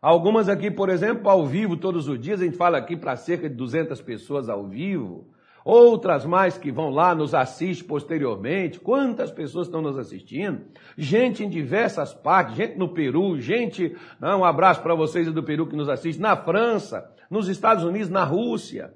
Algumas 0.00 0.48
aqui, 0.48 0.70
por 0.70 0.88
exemplo, 0.88 1.30
ao 1.30 1.46
vivo 1.46 1.76
todos 1.76 2.08
os 2.08 2.18
dias, 2.18 2.40
a 2.40 2.44
gente 2.44 2.56
fala 2.56 2.76
aqui 2.76 2.96
para 2.96 3.14
cerca 3.16 3.48
de 3.48 3.54
200 3.54 4.00
pessoas 4.00 4.48
ao 4.48 4.66
vivo. 4.66 5.26
Outras 5.64 6.24
mais 6.24 6.58
que 6.58 6.72
vão 6.72 6.90
lá, 6.90 7.14
nos 7.14 7.34
assistem 7.34 7.86
posteriormente. 7.86 8.80
Quantas 8.80 9.30
pessoas 9.30 9.66
estão 9.66 9.80
nos 9.80 9.96
assistindo? 9.96 10.62
Gente 10.96 11.44
em 11.44 11.48
diversas 11.48 12.12
partes, 12.12 12.56
gente 12.56 12.76
no 12.76 12.88
Peru, 12.88 13.40
gente, 13.40 13.96
né, 14.20 14.34
um 14.34 14.44
abraço 14.44 14.82
para 14.82 14.94
vocês 14.94 15.32
do 15.32 15.42
Peru 15.42 15.66
que 15.66 15.76
nos 15.76 15.88
assistem, 15.88 16.22
na 16.22 16.36
França, 16.36 17.08
nos 17.30 17.48
Estados 17.48 17.84
Unidos, 17.84 18.08
na 18.08 18.24
Rússia. 18.24 18.92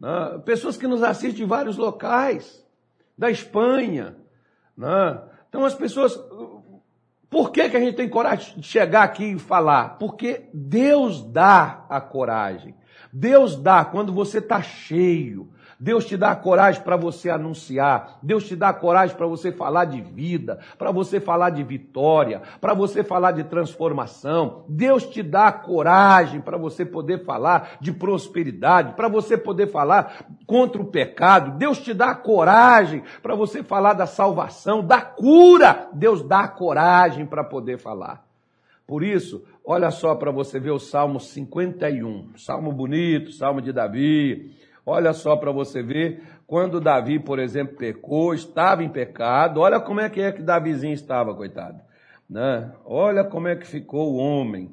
Né? 0.00 0.40
Pessoas 0.44 0.76
que 0.76 0.86
nos 0.86 1.02
assistem 1.02 1.32
de 1.32 1.44
vários 1.44 1.76
locais, 1.76 2.64
da 3.18 3.30
Espanha. 3.30 4.16
Né? 4.76 5.20
Então 5.48 5.64
as 5.64 5.74
pessoas 5.74 6.16
por 7.28 7.50
que, 7.50 7.68
que 7.68 7.76
a 7.76 7.80
gente 7.80 7.96
tem 7.96 8.08
coragem 8.08 8.58
de 8.58 8.66
chegar 8.66 9.02
aqui 9.02 9.32
e 9.32 9.38
falar? 9.38 9.98
Porque 9.98 10.48
Deus 10.54 11.22
dá 11.22 11.84
a 11.88 12.00
coragem. 12.00 12.74
Deus 13.12 13.56
dá 13.56 13.84
quando 13.84 14.12
você 14.12 14.38
está 14.38 14.62
cheio, 14.62 15.50
Deus 15.78 16.06
te 16.06 16.16
dá 16.16 16.34
coragem 16.34 16.82
para 16.82 16.96
você 16.96 17.28
anunciar. 17.28 18.18
Deus 18.22 18.44
te 18.46 18.56
dá 18.56 18.72
coragem 18.72 19.14
para 19.14 19.26
você 19.26 19.52
falar 19.52 19.84
de 19.84 20.00
vida, 20.00 20.58
para 20.78 20.90
você 20.90 21.20
falar 21.20 21.50
de 21.50 21.62
vitória, 21.62 22.40
para 22.60 22.72
você 22.72 23.04
falar 23.04 23.32
de 23.32 23.44
transformação. 23.44 24.64
Deus 24.68 25.06
te 25.06 25.22
dá 25.22 25.52
coragem 25.52 26.40
para 26.40 26.56
você 26.56 26.84
poder 26.84 27.24
falar 27.24 27.76
de 27.80 27.92
prosperidade, 27.92 28.94
para 28.94 29.08
você 29.08 29.36
poder 29.36 29.66
falar 29.66 30.24
contra 30.46 30.80
o 30.80 30.86
pecado. 30.86 31.58
Deus 31.58 31.78
te 31.78 31.92
dá 31.92 32.14
coragem 32.14 33.02
para 33.22 33.34
você 33.34 33.62
falar 33.62 33.92
da 33.92 34.06
salvação, 34.06 34.82
da 34.82 35.02
cura. 35.02 35.88
Deus 35.92 36.22
dá 36.22 36.48
coragem 36.48 37.26
para 37.26 37.44
poder 37.44 37.78
falar. 37.78 38.24
Por 38.86 39.02
isso, 39.02 39.44
olha 39.64 39.90
só 39.90 40.14
para 40.14 40.30
você 40.30 40.60
ver 40.60 40.70
o 40.70 40.78
Salmo 40.78 41.18
51. 41.18 42.30
Salmo 42.36 42.72
bonito, 42.72 43.32
Salmo 43.32 43.60
de 43.60 43.72
Davi. 43.72 44.54
Olha 44.88 45.12
só 45.12 45.34
para 45.34 45.50
você 45.50 45.82
ver, 45.82 46.22
quando 46.46 46.80
Davi, 46.80 47.18
por 47.18 47.40
exemplo, 47.40 47.76
pecou, 47.76 48.32
estava 48.32 48.84
em 48.84 48.88
pecado, 48.88 49.58
olha 49.58 49.80
como 49.80 50.00
é 50.00 50.08
que 50.08 50.20
é 50.20 50.30
que 50.30 50.40
Davizinho 50.40 50.94
estava, 50.94 51.34
coitado. 51.34 51.80
Né? 52.30 52.72
Olha 52.84 53.24
como 53.24 53.48
é 53.48 53.56
que 53.56 53.66
ficou 53.66 54.12
o 54.12 54.16
homem. 54.16 54.70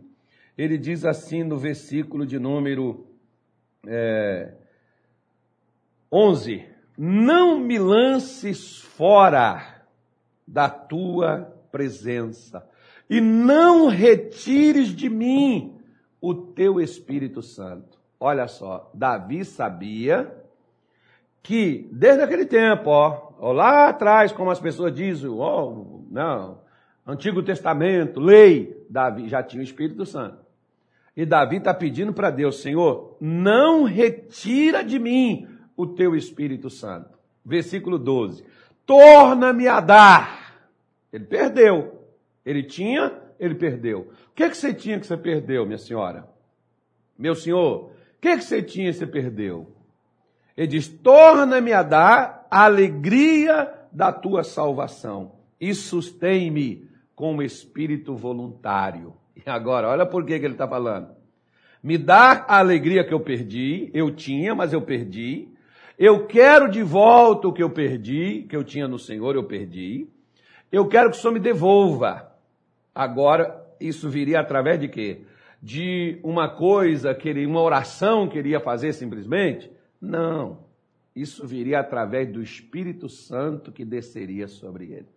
Ele 0.55 0.77
diz 0.77 1.03
assim 1.03 1.43
no 1.43 1.58
versículo 1.58 2.27
de 2.27 2.38
número 2.38 3.08
é, 3.88 4.53
11: 6.12 6.63
Não 6.96 7.60
me 7.60 7.79
lances 7.79 8.77
fora 8.77 9.84
da 10.48 10.70
tua 10.70 11.51
presença, 11.72 12.70
e 13.10 13.20
não 13.20 13.88
retires 13.88 14.89
de 14.89 15.10
mim 15.10 15.75
o 16.22 16.36
teu 16.36 16.79
Espírito 16.79 17.41
Santo. 17.41 18.02
Olha 18.25 18.47
só, 18.47 18.89
Davi 18.93 19.43
sabia 19.43 20.33
que 21.41 21.89
desde 21.91 22.21
aquele 22.21 22.45
tempo, 22.45 22.89
ó, 22.89 23.33
ó 23.37 23.51
lá 23.51 23.89
atrás, 23.89 24.31
como 24.31 24.49
as 24.49 24.61
pessoas 24.61 24.95
dizem, 24.95 25.29
ó, 25.29 25.69
não, 26.09 26.61
Antigo 27.05 27.43
Testamento, 27.43 28.21
lei, 28.21 28.81
Davi 28.89 29.27
já 29.27 29.43
tinha 29.43 29.59
o 29.59 29.63
Espírito 29.63 30.05
Santo. 30.05 30.37
E 31.17 31.25
Davi 31.25 31.57
está 31.57 31.73
pedindo 31.73 32.13
para 32.13 32.29
Deus, 32.29 32.61
Senhor, 32.61 33.17
não 33.19 33.83
retira 33.83 34.85
de 34.85 34.97
mim 34.97 35.45
o 35.75 35.85
teu 35.85 36.15
Espírito 36.15 36.69
Santo. 36.69 37.19
Versículo 37.43 37.99
12. 37.99 38.45
Torna-me 38.85 39.67
a 39.67 39.81
dar. 39.81 40.63
Ele 41.11 41.25
perdeu. 41.25 42.07
Ele 42.45 42.63
tinha, 42.63 43.11
ele 43.37 43.55
perdeu. 43.55 44.13
O 44.29 44.33
que, 44.33 44.43
é 44.43 44.49
que 44.49 44.55
você 44.55 44.73
tinha 44.73 44.97
que 44.97 45.05
você 45.05 45.17
perdeu, 45.17 45.65
minha 45.65 45.77
senhora? 45.77 46.25
Meu 47.19 47.35
senhor, 47.35 47.91
que, 48.23 48.37
que 48.37 48.43
você 48.45 48.63
tinha 48.63 48.89
e 48.89 48.93
você 48.93 49.05
perdeu? 49.05 49.67
Ele 50.55 50.67
diz: 50.67 50.87
torna-me 50.87 51.73
a 51.73 51.83
dar 51.83 52.47
a 52.49 52.63
alegria 52.63 53.69
da 53.91 54.13
tua 54.13 54.45
salvação 54.45 55.33
e 55.59 55.75
sustém-me 55.75 56.87
com 57.13 57.35
o 57.35 57.43
espírito 57.43 58.15
voluntário. 58.15 59.13
E 59.35 59.49
agora, 59.49 59.89
olha 59.89 60.05
por 60.05 60.25
que, 60.25 60.39
que 60.39 60.45
ele 60.45 60.53
está 60.53 60.67
falando. 60.67 61.09
Me 61.83 61.97
dá 61.97 62.45
a 62.47 62.59
alegria 62.59 63.03
que 63.03 63.13
eu 63.13 63.19
perdi, 63.19 63.91
eu 63.93 64.09
tinha, 64.09 64.55
mas 64.55 64.71
eu 64.71 64.81
perdi. 64.81 65.49
Eu 65.99 66.25
quero 66.25 66.69
de 66.69 66.81
volta 66.81 67.49
o 67.49 67.53
que 67.53 67.61
eu 67.61 67.69
perdi, 67.69 68.45
que 68.47 68.55
eu 68.55 68.63
tinha 68.63 68.87
no 68.87 68.97
Senhor, 68.97 69.35
eu 69.35 69.43
perdi. 69.43 70.07
Eu 70.71 70.87
quero 70.87 71.11
que 71.11 71.17
o 71.17 71.19
Senhor 71.19 71.33
me 71.33 71.39
devolva. 71.41 72.31
Agora, 72.95 73.61
isso 73.81 74.09
viria 74.09 74.39
através 74.39 74.79
de 74.79 74.87
quê? 74.87 75.23
De 75.63 76.20
uma 76.22 76.50
coisa, 76.50 77.15
que 77.15 77.29
ele, 77.29 77.46
uma 77.46 77.62
oração 77.62 78.27
que 78.27 78.38
ele 78.38 78.50
ia 78.50 78.60
fazer 78.60 78.91
simplesmente. 78.91 79.72
Não. 80.00 80.65
Isso 81.15 81.48
viria 81.48 81.79
através 81.79 82.29
do 82.29 82.41
Espírito 82.41 83.08
Santo 83.08 83.72
que 83.72 83.86
desceria 83.86 84.46
sobre 84.50 84.91
ele. 84.91 85.08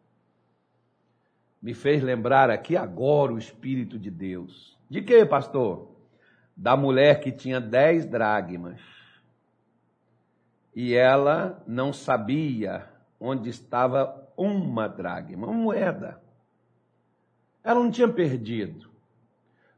Me 1.60 1.74
fez 1.74 2.00
lembrar 2.00 2.48
aqui 2.48 2.76
agora 2.76 3.32
o 3.32 3.38
Espírito 3.38 3.98
de 3.98 4.08
Deus. 4.08 4.78
De 4.88 5.02
que, 5.02 5.26
pastor? 5.26 5.90
Da 6.56 6.76
mulher 6.76 7.18
que 7.18 7.32
tinha 7.32 7.60
dez 7.60 8.06
dragmas. 8.06 8.80
E 10.72 10.94
ela 10.94 11.60
não 11.66 11.92
sabia 11.92 12.88
onde 13.18 13.50
estava 13.50 14.30
uma 14.36 14.86
dragma, 14.86 15.48
uma 15.48 15.56
moeda. 15.56 16.22
Ela 17.64 17.80
não 17.80 17.90
tinha 17.90 18.06
perdido. 18.06 18.95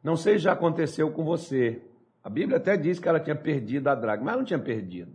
Não 0.03 0.17
sei 0.17 0.35
se 0.35 0.45
já 0.45 0.53
aconteceu 0.53 1.11
com 1.11 1.25
você. 1.25 1.83
A 2.23 2.31
Bíblia 2.31 2.59
até 2.59 2.77
diz 2.77 2.99
que 2.99 3.09
ela 3.09 3.21
tinha 3.21 3.37
perdido 3.37 3.89
a 3.89 3.95
dracma, 3.95 4.27
mas 4.27 4.37
não 4.37 4.45
tinha 4.45 4.59
perdido. 4.59 5.13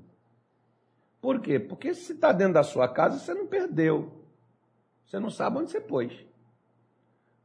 Por 1.22 1.40
quê? 1.40 1.60
Porque 1.60 1.94
se 1.94 2.13
está 2.13 2.32
dentro 2.32 2.56
da 2.56 2.63
sua 2.63 2.88
casa, 2.88 3.18
você 3.18 3.34
não 3.34 3.48
perdeu. 3.48 4.24
Você 5.06 5.20
não 5.20 5.30
sabe 5.30 5.58
onde 5.58 5.72
você 5.72 5.80
pôs. 5.80 6.13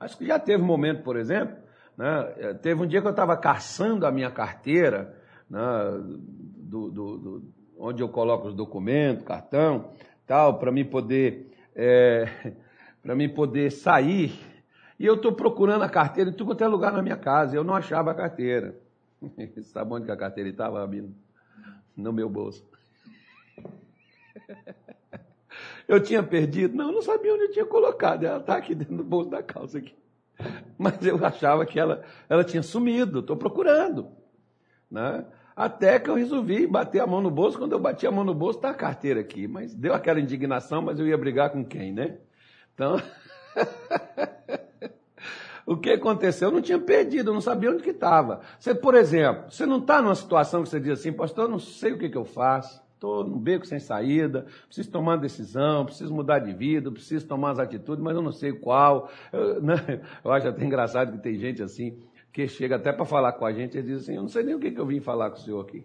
Acho 0.00 0.16
que 0.16 0.26
já 0.26 0.38
teve 0.38 0.62
um 0.62 0.66
momento, 0.66 1.02
por 1.02 1.16
exemplo, 1.16 1.56
né, 1.96 2.34
eh, 2.38 2.54
teve 2.54 2.82
um 2.82 2.86
dia 2.86 3.00
que 3.00 3.06
eu 3.06 3.12
estava 3.12 3.36
caçando 3.36 4.06
a 4.06 4.12
minha 4.12 4.30
carteira, 4.30 5.16
né, 5.50 5.60
do, 5.60 6.90
do, 6.90 7.18
do, 7.18 7.52
onde 7.76 8.02
eu 8.02 8.08
coloco 8.08 8.48
os 8.48 8.54
documentos, 8.54 9.24
cartão, 9.24 9.90
tal, 10.26 10.58
para 10.58 10.70
mim 10.70 10.84
poder, 10.84 11.52
é, 11.74 12.28
eh, 12.44 12.52
para 13.02 13.14
mim 13.14 13.28
poder 13.28 13.70
sair 13.70 14.38
e 14.98 15.06
eu 15.06 15.14
estou 15.14 15.32
procurando 15.32 15.82
a 15.82 15.88
carteira 15.88 16.30
em 16.30 16.32
tudo 16.32 16.48
quanto 16.48 16.64
é 16.64 16.66
lugar 16.66 16.92
na 16.92 17.00
minha 17.00 17.16
casa. 17.16 17.54
Eu 17.54 17.62
não 17.62 17.74
achava 17.74 18.10
a 18.10 18.14
carteira. 18.14 18.76
Sabe 19.62 19.92
onde 19.92 20.06
que 20.06 20.10
a 20.10 20.16
carteira 20.16 20.50
estava, 20.50 20.80
Rabino? 20.80 21.14
No 21.96 22.12
meu 22.12 22.28
bolso. 22.28 22.66
Eu 25.88 26.02
tinha 26.02 26.22
perdido? 26.22 26.76
Não, 26.76 26.88
eu 26.88 26.92
não 26.92 27.02
sabia 27.02 27.32
onde 27.32 27.44
eu 27.44 27.50
tinha 27.50 27.64
colocado. 27.64 28.22
Ela 28.22 28.36
está 28.36 28.56
aqui 28.56 28.74
dentro 28.74 28.94
do 28.94 29.02
bolso 29.02 29.30
da 29.30 29.42
calça 29.42 29.78
aqui. 29.78 29.96
Mas 30.76 31.04
eu 31.04 31.24
achava 31.24 31.64
que 31.64 31.80
ela, 31.80 32.04
ela 32.28 32.44
tinha 32.44 32.62
sumido. 32.62 33.20
Estou 33.20 33.38
procurando. 33.38 34.10
Né? 34.90 35.24
Até 35.56 35.98
que 35.98 36.10
eu 36.10 36.14
resolvi 36.14 36.66
bater 36.66 37.00
a 37.00 37.06
mão 37.06 37.22
no 37.22 37.30
bolso. 37.30 37.58
Quando 37.58 37.72
eu 37.72 37.80
bati 37.80 38.06
a 38.06 38.10
mão 38.10 38.22
no 38.22 38.34
bolso, 38.34 38.58
está 38.58 38.68
a 38.68 38.74
carteira 38.74 39.20
aqui. 39.20 39.48
Mas 39.48 39.74
deu 39.74 39.94
aquela 39.94 40.20
indignação, 40.20 40.82
mas 40.82 41.00
eu 41.00 41.06
ia 41.06 41.16
brigar 41.16 41.50
com 41.50 41.64
quem, 41.64 41.90
né? 41.90 42.18
Então. 42.74 43.00
O 45.68 45.76
que 45.76 45.90
aconteceu? 45.90 46.48
Eu 46.48 46.52
não 46.52 46.62
tinha 46.62 46.78
perdido, 46.78 47.28
eu 47.28 47.34
não 47.34 47.42
sabia 47.42 47.70
onde 47.70 47.82
que 47.82 47.90
estava. 47.90 48.40
Você, 48.58 48.74
por 48.74 48.94
exemplo, 48.94 49.50
você 49.50 49.66
não 49.66 49.76
está 49.76 50.00
numa 50.00 50.14
situação 50.14 50.62
que 50.62 50.70
você 50.70 50.80
diz 50.80 51.00
assim, 51.00 51.12
pastor, 51.12 51.44
eu 51.44 51.50
não 51.50 51.58
sei 51.58 51.92
o 51.92 51.98
que, 51.98 52.08
que 52.08 52.16
eu 52.16 52.24
faço, 52.24 52.82
estou 52.94 53.22
num 53.22 53.38
beco 53.38 53.66
sem 53.66 53.78
saída, 53.78 54.46
preciso 54.64 54.90
tomar 54.90 55.12
uma 55.12 55.18
decisão, 55.18 55.84
preciso 55.84 56.14
mudar 56.14 56.38
de 56.38 56.54
vida, 56.54 56.90
preciso 56.90 57.26
tomar 57.26 57.50
as 57.50 57.58
atitudes, 57.58 58.02
mas 58.02 58.16
eu 58.16 58.22
não 58.22 58.32
sei 58.32 58.50
qual. 58.52 59.10
Eu, 59.30 59.60
né? 59.62 60.00
eu 60.24 60.32
acho 60.32 60.48
até 60.48 60.64
engraçado 60.64 61.12
que 61.12 61.18
tem 61.18 61.36
gente 61.36 61.62
assim, 61.62 61.98
que 62.32 62.48
chega 62.48 62.76
até 62.76 62.90
para 62.90 63.04
falar 63.04 63.34
com 63.34 63.44
a 63.44 63.52
gente 63.52 63.76
e 63.76 63.82
diz 63.82 64.04
assim, 64.04 64.14
eu 64.14 64.22
não 64.22 64.28
sei 64.28 64.44
nem 64.44 64.54
o 64.54 64.58
que, 64.58 64.70
que 64.70 64.80
eu 64.80 64.86
vim 64.86 65.00
falar 65.00 65.28
com 65.28 65.36
o 65.36 65.40
senhor 65.40 65.60
aqui. 65.60 65.84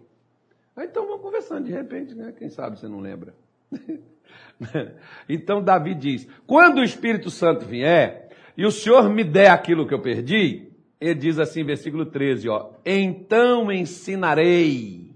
Aí 0.74 0.86
então 0.86 1.06
vamos 1.06 1.20
conversando, 1.20 1.66
de 1.66 1.72
repente, 1.72 2.14
né? 2.14 2.32
quem 2.32 2.48
sabe 2.48 2.80
você 2.80 2.88
não 2.88 3.00
lembra. 3.00 3.34
então 5.28 5.62
Davi 5.62 5.94
diz, 5.94 6.26
quando 6.46 6.78
o 6.78 6.84
Espírito 6.84 7.28
Santo 7.28 7.66
vier, 7.66 8.23
e 8.56 8.64
o 8.64 8.70
Senhor 8.70 9.08
me 9.08 9.24
der 9.24 9.50
aquilo 9.50 9.86
que 9.86 9.94
eu 9.94 10.00
perdi, 10.00 10.68
ele 11.00 11.14
diz 11.14 11.38
assim, 11.38 11.64
versículo 11.64 12.06
13, 12.06 12.48
ó, 12.48 12.70
então 12.84 13.70
ensinarei. 13.70 15.14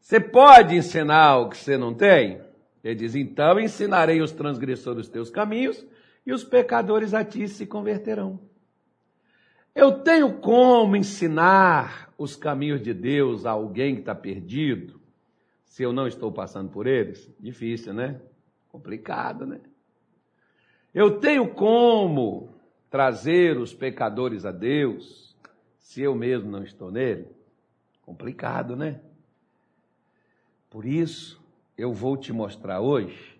Você 0.00 0.20
pode 0.20 0.76
ensinar 0.76 1.38
o 1.38 1.48
que 1.48 1.56
você 1.56 1.76
não 1.76 1.92
tem? 1.92 2.40
Ele 2.82 2.94
diz, 2.94 3.14
então 3.16 3.58
ensinarei 3.58 4.22
os 4.22 4.30
transgressores 4.30 5.06
os 5.06 5.08
teus 5.08 5.30
caminhos 5.30 5.84
e 6.24 6.32
os 6.32 6.44
pecadores 6.44 7.12
a 7.12 7.24
ti 7.24 7.48
se 7.48 7.66
converterão. 7.66 8.40
Eu 9.74 10.00
tenho 10.00 10.34
como 10.34 10.96
ensinar 10.96 12.12
os 12.16 12.34
caminhos 12.34 12.80
de 12.80 12.94
Deus 12.94 13.44
a 13.44 13.50
alguém 13.50 13.94
que 13.94 14.00
está 14.00 14.14
perdido, 14.14 15.00
se 15.64 15.82
eu 15.82 15.92
não 15.92 16.06
estou 16.06 16.32
passando 16.32 16.70
por 16.70 16.86
eles? 16.86 17.30
Difícil, 17.38 17.92
né? 17.92 18.20
Complicado, 18.68 19.44
né? 19.44 19.60
Eu 20.96 21.20
tenho 21.20 21.46
como 21.52 22.48
trazer 22.88 23.58
os 23.58 23.74
pecadores 23.74 24.46
a 24.46 24.50
Deus, 24.50 25.36
se 25.76 26.00
eu 26.00 26.14
mesmo 26.14 26.50
não 26.50 26.62
estou 26.62 26.90
nele? 26.90 27.28
Complicado, 28.00 28.74
né? 28.74 28.98
Por 30.70 30.86
isso, 30.86 31.38
eu 31.76 31.92
vou 31.92 32.16
te 32.16 32.32
mostrar 32.32 32.80
hoje 32.80 33.38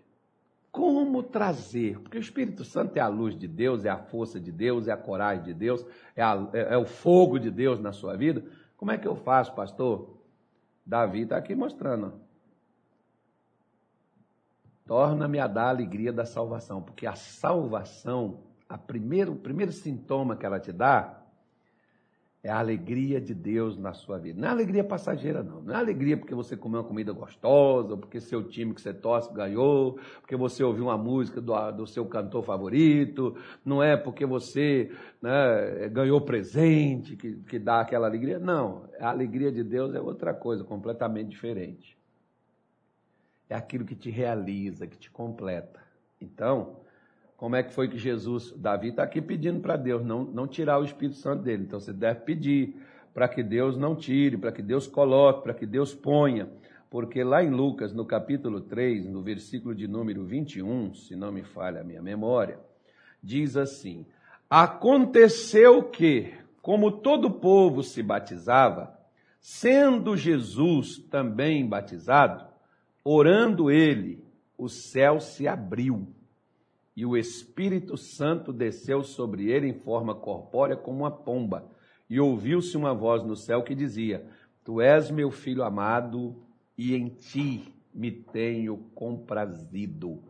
como 0.70 1.22
trazer, 1.22 1.98
porque 2.00 2.18
o 2.18 2.20
Espírito 2.20 2.62
Santo 2.62 2.98
é 2.98 3.00
a 3.00 3.08
luz 3.08 3.34
de 3.34 3.48
Deus, 3.48 3.86
é 3.86 3.88
a 3.88 3.96
força 3.96 4.38
de 4.38 4.52
Deus, 4.52 4.86
é 4.86 4.92
a 4.92 4.96
coragem 4.98 5.42
de 5.42 5.54
Deus, 5.54 5.82
é, 6.14 6.22
a, 6.22 6.46
é, 6.52 6.74
é 6.74 6.76
o 6.76 6.84
fogo 6.84 7.38
de 7.38 7.50
Deus 7.50 7.80
na 7.80 7.90
sua 7.90 8.18
vida. 8.18 8.44
Como 8.76 8.90
é 8.90 8.98
que 8.98 9.08
eu 9.08 9.16
faço, 9.16 9.54
pastor? 9.54 10.14
Davi 10.84 11.22
está 11.22 11.38
aqui 11.38 11.54
mostrando. 11.54 12.25
Torna-me 14.86 15.40
a 15.40 15.46
dar 15.46 15.64
a 15.64 15.70
alegria 15.70 16.12
da 16.12 16.24
salvação, 16.24 16.80
porque 16.80 17.06
a 17.06 17.16
salvação, 17.16 18.40
a 18.68 18.78
primeiro, 18.78 19.32
o 19.32 19.36
primeiro 19.36 19.72
sintoma 19.72 20.36
que 20.36 20.46
ela 20.46 20.60
te 20.60 20.72
dá 20.72 21.22
é 22.46 22.50
a 22.50 22.60
alegria 22.60 23.20
de 23.20 23.34
Deus 23.34 23.76
na 23.76 23.92
sua 23.92 24.18
vida. 24.18 24.40
Não 24.40 24.46
é 24.46 24.50
alegria 24.52 24.84
passageira, 24.84 25.42
não. 25.42 25.60
Não 25.60 25.74
é 25.74 25.76
alegria 25.76 26.16
porque 26.16 26.32
você 26.32 26.56
comeu 26.56 26.80
uma 26.80 26.86
comida 26.86 27.12
gostosa, 27.12 27.96
porque 27.96 28.20
seu 28.20 28.44
time 28.44 28.72
que 28.72 28.80
você 28.80 28.94
torce 28.94 29.32
ganhou, 29.34 29.98
porque 30.20 30.36
você 30.36 30.62
ouviu 30.62 30.84
uma 30.84 30.96
música 30.96 31.40
do, 31.40 31.72
do 31.72 31.86
seu 31.88 32.06
cantor 32.06 32.44
favorito. 32.44 33.36
Não 33.64 33.82
é 33.82 33.96
porque 33.96 34.24
você 34.24 34.92
né, 35.20 35.88
ganhou 35.88 36.20
presente 36.20 37.16
que, 37.16 37.32
que 37.32 37.58
dá 37.58 37.80
aquela 37.80 38.06
alegria. 38.06 38.38
Não. 38.38 38.88
A 39.00 39.10
alegria 39.10 39.50
de 39.50 39.64
Deus 39.64 39.92
é 39.92 40.00
outra 40.00 40.32
coisa, 40.32 40.62
completamente 40.62 41.30
diferente. 41.30 41.98
É 43.48 43.54
aquilo 43.54 43.84
que 43.84 43.94
te 43.94 44.10
realiza, 44.10 44.86
que 44.86 44.98
te 44.98 45.10
completa. 45.10 45.80
Então, 46.20 46.80
como 47.36 47.54
é 47.54 47.62
que 47.62 47.72
foi 47.72 47.88
que 47.88 47.98
Jesus, 47.98 48.52
Davi 48.56 48.88
está 48.88 49.02
aqui 49.02 49.20
pedindo 49.20 49.60
para 49.60 49.76
Deus 49.76 50.04
não, 50.04 50.24
não 50.24 50.46
tirar 50.46 50.78
o 50.78 50.84
Espírito 50.84 51.16
Santo 51.16 51.42
dele. 51.42 51.64
Então 51.64 51.78
você 51.78 51.92
deve 51.92 52.20
pedir 52.20 52.74
para 53.12 53.28
que 53.28 53.42
Deus 53.42 53.76
não 53.76 53.94
tire, 53.94 54.36
para 54.36 54.52
que 54.52 54.62
Deus 54.62 54.86
coloque, 54.86 55.42
para 55.42 55.54
que 55.54 55.66
Deus 55.66 55.94
ponha. 55.94 56.48
Porque 56.90 57.22
lá 57.22 57.42
em 57.42 57.50
Lucas, 57.50 57.92
no 57.92 58.06
capítulo 58.06 58.60
3, 58.60 59.06
no 59.06 59.22
versículo 59.22 59.74
de 59.74 59.86
número 59.86 60.24
21, 60.24 60.94
se 60.94 61.14
não 61.14 61.30
me 61.30 61.42
falha 61.42 61.82
a 61.82 61.84
minha 61.84 62.00
memória, 62.00 62.58
diz 63.22 63.56
assim: 63.56 64.06
Aconteceu 64.48 65.82
que, 65.82 66.32
como 66.62 66.90
todo 66.90 67.30
povo 67.30 67.82
se 67.82 68.02
batizava, 68.02 68.98
sendo 69.40 70.16
Jesus 70.16 70.98
também 71.10 71.66
batizado, 71.66 72.45
orando 73.08 73.70
ele, 73.70 74.24
o 74.58 74.68
céu 74.68 75.20
se 75.20 75.46
abriu 75.46 76.08
e 76.96 77.06
o 77.06 77.16
Espírito 77.16 77.96
Santo 77.96 78.52
desceu 78.52 79.04
sobre 79.04 79.48
ele 79.48 79.68
em 79.68 79.74
forma 79.74 80.12
corpórea 80.12 80.76
como 80.76 81.00
uma 81.00 81.10
pomba. 81.10 81.70
E 82.10 82.18
ouviu-se 82.18 82.76
uma 82.76 82.94
voz 82.94 83.22
no 83.22 83.36
céu 83.36 83.62
que 83.62 83.74
dizia: 83.74 84.26
Tu 84.64 84.80
és 84.80 85.10
meu 85.10 85.30
filho 85.30 85.62
amado, 85.62 86.34
e 86.76 86.96
em 86.96 87.08
ti 87.08 87.72
me 87.94 88.10
tenho 88.10 88.78
comprazido. 88.94 90.22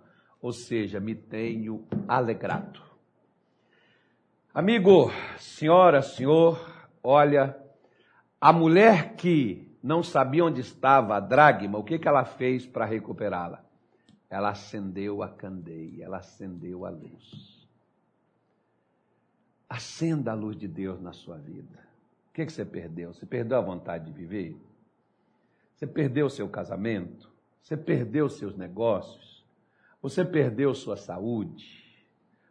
Ou 0.42 0.52
seja, 0.52 1.00
me 1.00 1.14
tenho 1.14 1.86
alegrado. 2.06 2.80
Amigo, 4.52 5.10
senhora, 5.38 6.02
senhor, 6.02 6.58
olha, 7.02 7.56
a 8.40 8.52
mulher 8.52 9.14
que 9.14 9.66
não 9.86 10.02
sabia 10.02 10.44
onde 10.44 10.60
estava 10.60 11.16
a 11.16 11.20
dragma, 11.20 11.78
o 11.78 11.84
que, 11.84 11.98
que 11.98 12.08
ela 12.08 12.24
fez 12.24 12.66
para 12.66 12.84
recuperá-la? 12.84 13.66
ela 14.28 14.50
acendeu 14.50 15.22
a 15.22 15.28
candeia, 15.28 16.04
ela 16.04 16.18
acendeu 16.18 16.84
a 16.84 16.90
luz. 16.90 17.66
Acenda 19.68 20.32
a 20.32 20.34
luz 20.34 20.56
de 20.56 20.68
Deus 20.68 21.00
na 21.00 21.12
sua 21.12 21.38
vida. 21.38 21.78
O 22.28 22.32
que, 22.32 22.44
que 22.44 22.52
você 22.52 22.64
perdeu? 22.64 23.12
Você 23.12 23.24
perdeu 23.24 23.58
a 23.58 23.62
vontade 23.62 24.06
de 24.06 24.12
viver? 24.12 24.56
Você 25.74 25.86
perdeu 25.86 26.26
o 26.26 26.30
seu 26.30 26.48
casamento? 26.48 27.30
Você 27.62 27.76
perdeu 27.76 28.28
seus 28.28 28.56
negócios? 28.56 29.44
Você 30.02 30.24
perdeu 30.24 30.74
sua 30.74 30.96
saúde? 30.96 31.84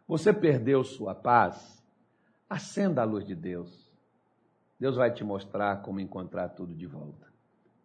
Você 0.06 0.32
perdeu 0.32 0.84
sua 0.84 1.14
paz? 1.14 1.82
Acenda 2.48 3.02
a 3.02 3.04
luz 3.04 3.24
de 3.24 3.34
Deus. 3.34 3.90
Deus 4.78 4.96
vai 4.96 5.10
te 5.12 5.24
mostrar 5.24 5.82
como 5.82 6.00
encontrar 6.00 6.50
tudo 6.50 6.74
de 6.74 6.86
volta. 6.86 7.25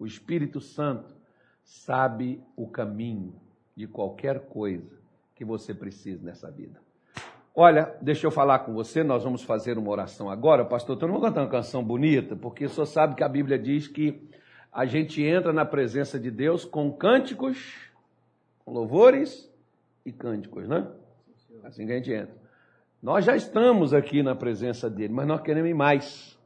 O 0.01 0.07
Espírito 0.07 0.59
Santo 0.59 1.15
sabe 1.63 2.43
o 2.55 2.67
caminho 2.67 3.35
de 3.75 3.85
qualquer 3.85 4.47
coisa 4.47 4.97
que 5.35 5.45
você 5.45 5.75
precise 5.75 6.25
nessa 6.25 6.49
vida. 6.49 6.81
Olha, 7.53 7.95
deixa 8.01 8.25
eu 8.25 8.31
falar 8.31 8.59
com 8.59 8.73
você, 8.73 9.03
nós 9.03 9.23
vamos 9.23 9.43
fazer 9.43 9.77
uma 9.77 9.91
oração 9.91 10.27
agora. 10.27 10.65
Pastor, 10.65 10.97
eu 10.99 11.07
não 11.07 11.19
vou 11.19 11.21
cantar 11.21 11.41
uma 11.41 11.51
canção 11.51 11.83
bonita, 11.83 12.35
porque 12.35 12.67
só 12.67 12.83
sabe 12.83 13.13
que 13.13 13.23
a 13.23 13.29
Bíblia 13.29 13.59
diz 13.59 13.87
que 13.87 14.27
a 14.71 14.87
gente 14.87 15.21
entra 15.21 15.53
na 15.53 15.65
presença 15.65 16.19
de 16.19 16.31
Deus 16.31 16.65
com 16.65 16.91
cânticos, 16.91 17.91
com 18.65 18.71
louvores 18.73 19.53
e 20.03 20.11
cânticos, 20.11 20.67
né? 20.67 20.87
Assim 21.63 21.85
que 21.85 21.91
a 21.91 21.97
gente 21.97 22.11
entra. 22.11 22.35
Nós 23.03 23.23
já 23.23 23.35
estamos 23.35 23.93
aqui 23.93 24.23
na 24.23 24.33
presença 24.33 24.89
dele, 24.89 25.13
mas 25.13 25.27
nós 25.27 25.41
queremos 25.41 25.69
ir 25.69 25.75
mais. 25.75 26.39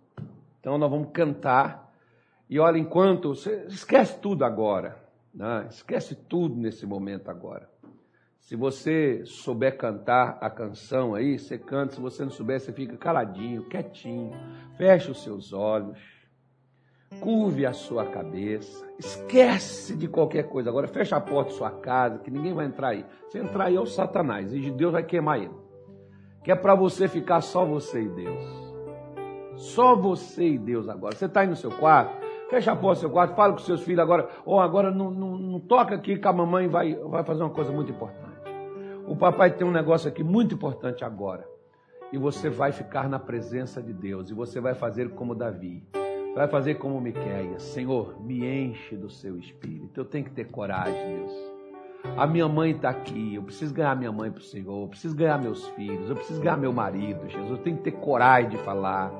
Então 0.59 0.77
nós 0.77 0.91
vamos 0.91 1.07
cantar. 1.13 1.84
E 2.49 2.59
olha, 2.59 2.77
enquanto. 2.77 3.33
Esquece 3.67 4.19
tudo 4.19 4.45
agora. 4.45 5.03
Né? 5.33 5.67
Esquece 5.69 6.15
tudo 6.15 6.55
nesse 6.55 6.85
momento 6.85 7.29
agora. 7.29 7.69
Se 8.39 8.55
você 8.55 9.25
souber 9.25 9.75
cantar 9.75 10.37
a 10.39 10.49
canção 10.49 11.15
aí, 11.15 11.39
você 11.39 11.57
canta. 11.57 11.95
Se 11.95 12.01
você 12.01 12.23
não 12.23 12.31
souber, 12.31 12.59
você 12.59 12.71
fica 12.71 12.95
caladinho, 12.95 13.63
quietinho. 13.63 14.31
Feche 14.77 15.09
os 15.09 15.23
seus 15.23 15.51
olhos. 15.51 15.99
Curve 17.19 17.65
a 17.65 17.73
sua 17.73 18.05
cabeça. 18.05 18.85
Esquece 18.99 19.95
de 19.95 20.07
qualquer 20.07 20.43
coisa. 20.43 20.69
Agora 20.69 20.87
fecha 20.87 21.15
a 21.15 21.21
porta 21.21 21.49
da 21.49 21.57
sua 21.57 21.71
casa, 21.71 22.19
que 22.19 22.29
ninguém 22.29 22.53
vai 22.53 22.65
entrar 22.65 22.89
aí. 22.89 23.05
Se 23.29 23.39
entrar 23.39 23.65
aí 23.65 23.75
é 23.75 23.79
o 23.79 23.85
Satanás. 23.85 24.53
E 24.53 24.69
Deus 24.69 24.91
vai 24.91 25.03
queimar 25.03 25.39
ele. 25.39 25.53
Que 26.43 26.51
é 26.51 26.55
para 26.55 26.75
você 26.75 27.07
ficar 27.07 27.41
só 27.41 27.65
você 27.65 28.03
e 28.03 28.09
Deus. 28.09 28.43
Só 29.55 29.95
você 29.95 30.49
e 30.49 30.57
Deus 30.57 30.87
agora. 30.87 31.15
Você 31.15 31.25
está 31.25 31.41
aí 31.41 31.47
no 31.47 31.55
seu 31.55 31.71
quarto, 31.71 32.24
Fecha 32.49 32.71
a 32.71 32.75
porta 32.75 32.99
do 32.99 33.01
seu 33.01 33.09
quarto, 33.09 33.35
fala 33.35 33.53
com 33.53 33.59
seus 33.59 33.81
filhos 33.81 33.99
agora. 33.99 34.29
Ou 34.45 34.59
agora 34.59 34.91
não, 34.91 35.09
não, 35.09 35.37
não, 35.37 35.59
toca 35.59 35.95
aqui 35.95 36.17
que 36.17 36.27
a 36.27 36.33
mamãe 36.33 36.67
vai, 36.67 36.93
vai 36.93 37.23
fazer 37.23 37.41
uma 37.41 37.49
coisa 37.49 37.71
muito 37.71 37.91
importante. 37.91 38.25
O 39.07 39.15
papai 39.15 39.51
tem 39.51 39.65
um 39.65 39.71
negócio 39.71 40.07
aqui 40.07 40.23
muito 40.23 40.53
importante 40.55 41.03
agora. 41.03 41.47
E 42.11 42.17
você 42.17 42.49
vai 42.49 42.71
ficar 42.71 43.09
na 43.09 43.19
presença 43.19 43.81
de 43.81 43.93
Deus. 43.93 44.29
E 44.29 44.33
você 44.33 44.59
vai 44.59 44.75
fazer 44.75 45.09
como 45.11 45.33
Davi. 45.33 45.83
Vai 46.35 46.47
fazer 46.47 46.75
como 46.75 47.01
Miqueias. 47.01 47.63
Senhor, 47.63 48.21
me 48.21 48.45
enche 48.45 48.95
do 48.95 49.09
seu 49.09 49.37
espírito. 49.37 49.99
Eu 49.99 50.05
tenho 50.05 50.25
que 50.25 50.31
ter 50.31 50.45
coragem, 50.45 51.17
Deus. 51.17 51.31
A 52.15 52.27
minha 52.27 52.47
mãe 52.47 52.71
está 52.71 52.89
aqui. 52.89 53.35
Eu 53.35 53.43
preciso 53.43 53.73
ganhar 53.73 53.95
minha 53.95 54.11
mãe 54.11 54.29
para 54.29 54.39
o 54.39 54.43
Senhor. 54.43 54.83
Eu 54.83 54.87
preciso 54.87 55.15
ganhar 55.15 55.39
meus 55.39 55.67
filhos. 55.69 56.09
Eu 56.09 56.15
preciso 56.15 56.39
ganhar 56.41 56.57
meu 56.57 56.71
marido, 56.71 57.27
Jesus. 57.27 57.49
Eu 57.49 57.57
tenho 57.57 57.77
que 57.77 57.83
ter 57.83 57.93
coragem 57.93 58.51
de 58.51 58.57
falar. 58.59 59.11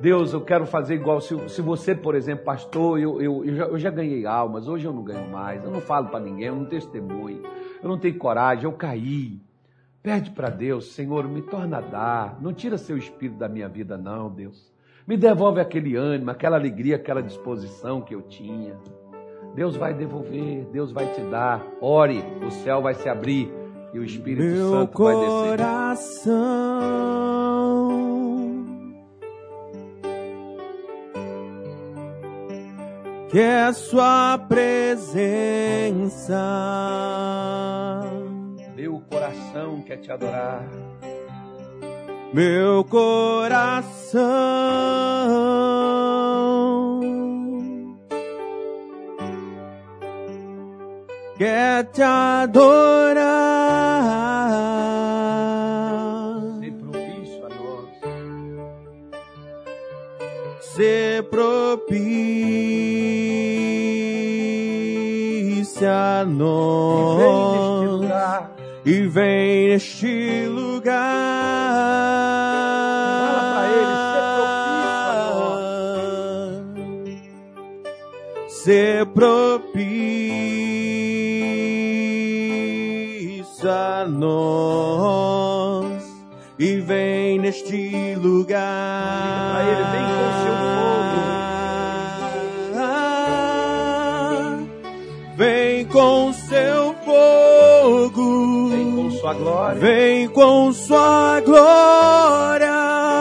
Deus, 0.00 0.32
eu 0.32 0.40
quero 0.40 0.66
fazer 0.66 0.94
igual. 0.94 1.20
Se, 1.20 1.36
se 1.48 1.62
você, 1.62 1.94
por 1.94 2.14
exemplo, 2.14 2.44
pastor, 2.44 2.98
eu, 2.98 3.20
eu, 3.20 3.44
eu, 3.44 3.54
já, 3.54 3.64
eu 3.64 3.78
já 3.78 3.90
ganhei 3.90 4.26
almas, 4.26 4.66
hoje 4.66 4.86
eu 4.86 4.92
não 4.92 5.02
ganho 5.02 5.30
mais. 5.30 5.62
Eu 5.64 5.70
não 5.70 5.80
falo 5.80 6.08
para 6.08 6.20
ninguém, 6.20 6.48
eu 6.48 6.56
não 6.56 6.64
testemunho, 6.64 7.42
eu 7.82 7.88
não 7.88 7.98
tenho 7.98 8.18
coragem, 8.18 8.64
eu 8.64 8.72
caí. 8.72 9.40
Pede 10.02 10.30
para 10.30 10.50
Deus, 10.50 10.92
Senhor, 10.92 11.26
me 11.26 11.40
torna 11.40 11.78
a 11.78 11.80
dar. 11.80 12.38
Não 12.40 12.52
tira 12.52 12.76
seu 12.76 12.96
espírito 12.96 13.38
da 13.38 13.48
minha 13.48 13.68
vida, 13.68 13.96
não, 13.96 14.30
Deus. 14.30 14.72
Me 15.06 15.16
devolve 15.16 15.60
aquele 15.60 15.96
ânimo, 15.96 16.30
aquela 16.30 16.56
alegria, 16.56 16.96
aquela 16.96 17.22
disposição 17.22 18.00
que 18.02 18.14
eu 18.14 18.22
tinha. 18.22 18.76
Deus 19.54 19.76
vai 19.76 19.94
devolver, 19.94 20.66
Deus 20.72 20.90
vai 20.92 21.06
te 21.12 21.20
dar. 21.22 21.64
Ore, 21.80 22.22
o 22.44 22.50
céu 22.50 22.82
vai 22.82 22.94
se 22.94 23.08
abrir 23.08 23.50
e 23.92 23.98
o 23.98 24.04
Espírito 24.04 24.42
Meu 24.42 24.70
Santo 24.70 25.02
vai 25.02 25.14
descer. 25.14 25.50
Coração 25.50 27.23
que 33.34 33.40
é 33.40 33.72
sua 33.72 34.38
presença. 34.48 35.10
Meu 38.76 39.02
coração 39.10 39.82
quer 39.82 39.96
te 39.96 40.12
adorar. 40.12 40.64
meu 42.32 42.84
coração 42.84 44.22
quer 51.36 51.90
te 51.90 52.02
adorar. 52.02 52.84
Se 56.60 56.70
propício 56.70 57.46
a 57.46 57.48
nós. 57.48 57.88
Se 60.60 61.22
propício 61.28 62.93
nós 66.26 67.20
E 67.20 67.28
vem 67.30 67.68
neste 68.00 68.44
e 68.84 69.08
vem 69.08 69.68
neste 69.70 70.46
lugar. 70.48 71.02
Fala 73.26 73.42
pra 73.52 73.66
ele, 77.06 77.18
Se 78.48 79.04
propício 79.14 79.64
a 83.70 84.06
nós 84.08 86.02
e 86.58 86.80
vem 86.80 87.38
neste 87.38 88.14
lugar. 88.16 88.83
Sua 99.34 99.38
glória. 99.38 99.80
Vem 99.80 100.28
com 100.28 100.72
sua 100.72 101.40
glória 101.40 102.72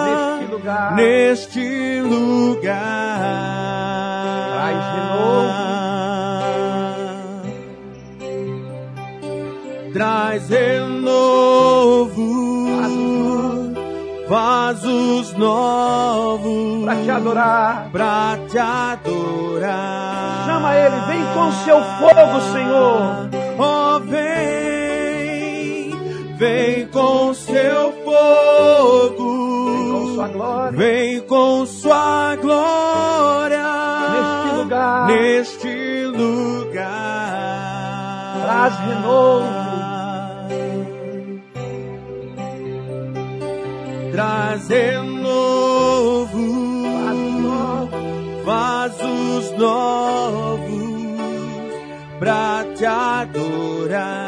Neste 0.05 0.51
lugar. 0.51 0.95
neste 0.95 2.01
lugar. 2.01 3.19
Traz 9.93 10.47
Traz 10.47 10.49
renovo, 10.49 12.23
vasos 14.27 15.33
novos 15.37 16.83
Pra 16.85 16.95
te 16.95 17.11
adorar. 17.11 17.89
pra 17.91 18.37
te 18.49 18.57
adorar. 18.57 20.45
Chama 20.47 20.75
ele, 20.75 20.95
vem 21.07 21.23
com 21.35 21.51
seu 21.63 21.79
fogo, 21.79 22.41
Senhor. 22.51 23.29
Vem, 26.43 26.87
com 26.87 27.33
seu 27.33 27.93
fogo. 28.03 29.33
Vem 29.63 29.87
com 29.87 30.05
sua 30.15 30.27
glória. 30.27 30.77
Vem 30.77 31.21
com 31.21 31.65
sua 31.65 32.35
glória 32.35 33.63
Neste 34.11 34.55
lugar. 34.57 35.07
neste 35.07 36.05
lugar. 36.07 36.83
Traz 38.43 38.75
renovo. 38.79 39.63
Traz 44.11 44.67
renovo, 44.67 46.37
vasos 48.45 49.51
novos 49.57 50.69
pra 52.19 52.63
te 52.75 52.85
adorar. 52.85 54.22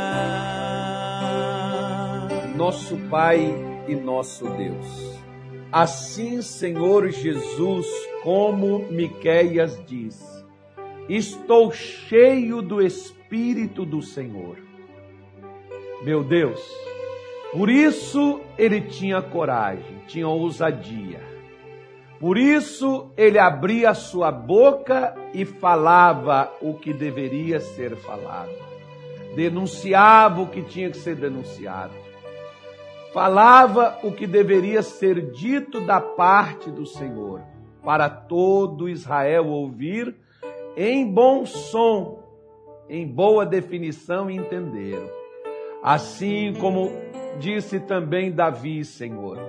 Nosso 2.65 2.97
Pai 3.11 3.53
e 3.87 3.93
nosso 3.93 4.43
Deus. 4.43 5.19
Assim, 5.71 6.41
Senhor 6.41 7.11
Jesus, 7.11 7.85
como 8.23 8.87
Miqueias 8.89 9.79
diz, 9.85 10.43
estou 11.07 11.71
cheio 11.71 12.63
do 12.63 12.81
Espírito 12.81 13.85
do 13.85 14.01
Senhor. 14.01 14.57
Meu 16.01 16.23
Deus, 16.23 16.59
por 17.53 17.69
isso 17.69 18.41
ele 18.57 18.81
tinha 18.81 19.21
coragem, 19.21 20.01
tinha 20.07 20.27
ousadia. 20.27 21.21
Por 22.19 22.35
isso 22.35 23.11
ele 23.15 23.37
abria 23.37 23.93
sua 23.93 24.31
boca 24.31 25.13
e 25.35 25.45
falava 25.45 26.51
o 26.59 26.73
que 26.73 26.91
deveria 26.91 27.59
ser 27.59 27.95
falado. 27.95 28.55
Denunciava 29.35 30.41
o 30.41 30.47
que 30.47 30.63
tinha 30.63 30.89
que 30.89 30.97
ser 30.97 31.15
denunciado. 31.15 32.04
Falava 33.15 33.97
o 34.03 34.11
que 34.11 34.27
deveria 34.27 34.83
ser 34.83 35.31
dito 35.31 35.79
da 35.79 36.01
parte 36.01 36.69
do 36.69 36.85
Senhor, 36.85 37.41
para 37.81 38.09
todo 38.09 38.89
Israel 38.89 39.47
ouvir 39.47 40.13
em 40.75 41.09
bom 41.09 41.45
som, 41.45 42.19
em 42.89 43.07
boa 43.07 43.45
definição 43.45 44.29
e 44.29 44.35
entenderam. 44.35 45.09
Assim 45.81 46.53
como 46.59 46.91
disse 47.39 47.79
também 47.79 48.33
Davi, 48.33 48.83
Senhor: 48.83 49.39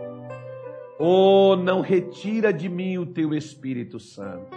Oh, 0.96 1.56
não 1.56 1.80
retira 1.80 2.52
de 2.52 2.68
mim 2.68 2.98
o 2.98 3.06
teu 3.06 3.34
Espírito 3.34 3.98
Santo. 3.98 4.56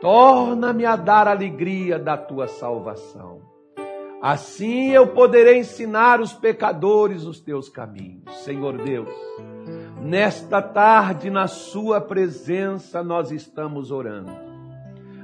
Torna-me 0.00 0.86
a 0.86 0.94
dar 0.94 1.26
alegria 1.26 1.98
da 1.98 2.16
tua 2.16 2.46
salvação. 2.46 3.37
Assim 4.20 4.90
eu 4.90 5.06
poderei 5.06 5.58
ensinar 5.58 6.20
os 6.20 6.32
pecadores 6.32 7.24
os 7.24 7.40
teus 7.40 7.68
caminhos. 7.68 8.34
Senhor 8.42 8.76
Deus, 8.82 9.08
nesta 10.02 10.60
tarde, 10.60 11.30
na 11.30 11.46
Sua 11.46 12.00
presença, 12.00 13.02
nós 13.02 13.30
estamos 13.30 13.92
orando. 13.92 14.32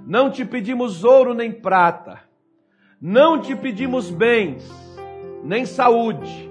Não 0.07 0.31
te 0.31 0.45
pedimos 0.45 1.03
ouro 1.03 1.35
nem 1.35 1.51
prata, 1.51 2.21
não 3.01 3.41
te 3.41 3.57
pedimos 3.57 4.11
bens, 4.11 4.65
nem 5.43 5.67
saúde, 5.67 6.51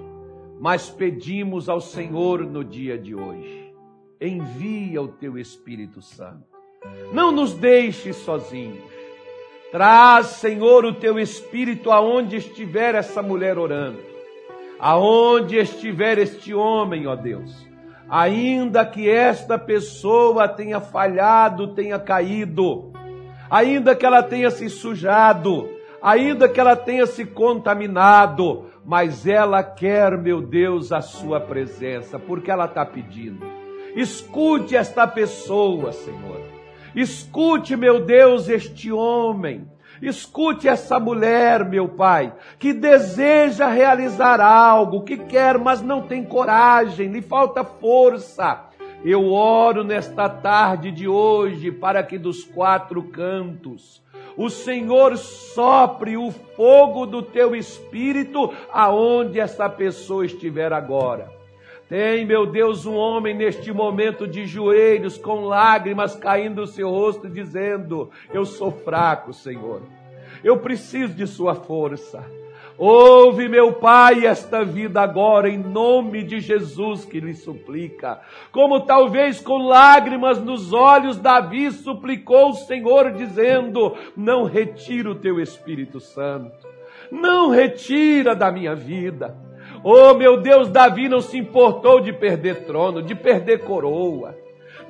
mas 0.60 0.90
pedimos 0.90 1.68
ao 1.68 1.80
Senhor 1.80 2.44
no 2.44 2.62
dia 2.62 2.98
de 2.98 3.14
hoje. 3.14 3.72
Envia 4.20 5.00
o 5.00 5.08
teu 5.08 5.38
Espírito 5.38 6.02
Santo. 6.02 6.44
Não 7.12 7.32
nos 7.32 7.54
deixes 7.54 8.16
sozinhos. 8.16 8.93
Traz, 9.74 10.26
Senhor, 10.26 10.84
o 10.84 10.94
teu 10.94 11.18
Espírito 11.18 11.90
aonde 11.90 12.36
estiver 12.36 12.94
essa 12.94 13.20
mulher 13.20 13.58
orando, 13.58 13.98
aonde 14.78 15.56
estiver 15.56 16.16
este 16.16 16.54
homem, 16.54 17.08
ó 17.08 17.16
Deus. 17.16 17.66
Ainda 18.08 18.86
que 18.86 19.10
esta 19.10 19.58
pessoa 19.58 20.46
tenha 20.46 20.78
falhado, 20.78 21.74
tenha 21.74 21.98
caído, 21.98 22.92
ainda 23.50 23.96
que 23.96 24.06
ela 24.06 24.22
tenha 24.22 24.48
se 24.48 24.70
sujado, 24.70 25.68
ainda 26.00 26.48
que 26.48 26.60
ela 26.60 26.76
tenha 26.76 27.04
se 27.04 27.26
contaminado, 27.26 28.66
mas 28.84 29.26
ela 29.26 29.60
quer, 29.60 30.16
meu 30.16 30.40
Deus, 30.40 30.92
a 30.92 31.00
sua 31.00 31.40
presença, 31.40 32.16
porque 32.16 32.48
ela 32.48 32.66
está 32.66 32.86
pedindo. 32.86 33.44
Escute 33.96 34.76
esta 34.76 35.04
pessoa, 35.04 35.90
Senhor. 35.90 36.53
Escute, 36.94 37.76
meu 37.76 38.00
Deus, 38.00 38.48
este 38.48 38.92
homem. 38.92 39.68
Escute 40.02 40.68
essa 40.68 40.98
mulher, 41.00 41.64
meu 41.64 41.88
Pai, 41.88 42.32
que 42.58 42.72
deseja 42.72 43.68
realizar 43.68 44.40
algo, 44.40 45.02
que 45.02 45.16
quer, 45.16 45.58
mas 45.58 45.80
não 45.80 46.02
tem 46.02 46.24
coragem, 46.24 47.08
lhe 47.08 47.22
falta 47.22 47.64
força. 47.64 48.64
Eu 49.04 49.32
oro 49.32 49.84
nesta 49.84 50.28
tarde 50.28 50.90
de 50.90 51.06
hoje 51.06 51.70
para 51.70 52.02
que 52.02 52.18
dos 52.18 52.44
quatro 52.44 53.02
cantos 53.02 54.02
o 54.36 54.50
Senhor 54.50 55.16
sopre 55.16 56.16
o 56.16 56.30
fogo 56.30 57.06
do 57.06 57.22
teu 57.22 57.54
espírito 57.54 58.52
aonde 58.72 59.38
essa 59.38 59.68
pessoa 59.68 60.26
estiver 60.26 60.72
agora. 60.72 61.33
Tem, 61.88 62.24
meu 62.24 62.46
Deus, 62.46 62.86
um 62.86 62.94
homem 62.94 63.34
neste 63.34 63.70
momento 63.72 64.26
de 64.26 64.46
joelhos, 64.46 65.18
com 65.18 65.44
lágrimas 65.44 66.16
caindo 66.16 66.62
no 66.62 66.66
seu 66.66 66.88
rosto, 66.88 67.28
dizendo: 67.28 68.10
Eu 68.32 68.46
sou 68.46 68.72
fraco, 68.72 69.32
Senhor. 69.32 69.82
Eu 70.42 70.58
preciso 70.58 71.14
de 71.14 71.26
Sua 71.26 71.54
força. 71.54 72.24
Ouve, 72.76 73.48
meu 73.48 73.74
Pai, 73.74 74.26
esta 74.26 74.64
vida 74.64 75.00
agora, 75.00 75.48
em 75.48 75.58
nome 75.58 76.24
de 76.24 76.40
Jesus 76.40 77.04
que 77.04 77.20
lhe 77.20 77.34
suplica. 77.34 78.20
Como 78.50 78.80
talvez 78.80 79.40
com 79.40 79.58
lágrimas 79.58 80.40
nos 80.40 80.72
olhos, 80.72 81.16
Davi 81.16 81.70
suplicou 81.70 82.50
o 82.50 82.54
Senhor, 82.54 83.12
dizendo: 83.12 83.94
Não 84.16 84.44
retira 84.44 85.10
o 85.10 85.14
teu 85.14 85.38
Espírito 85.38 86.00
Santo. 86.00 86.66
Não 87.12 87.50
retira 87.50 88.34
da 88.34 88.50
minha 88.50 88.74
vida. 88.74 89.36
Oh, 89.86 90.14
meu 90.14 90.40
Deus, 90.40 90.70
Davi 90.70 91.10
não 91.10 91.20
se 91.20 91.36
importou 91.36 92.00
de 92.00 92.10
perder 92.10 92.64
trono, 92.64 93.02
de 93.02 93.14
perder 93.14 93.58
coroa. 93.64 94.34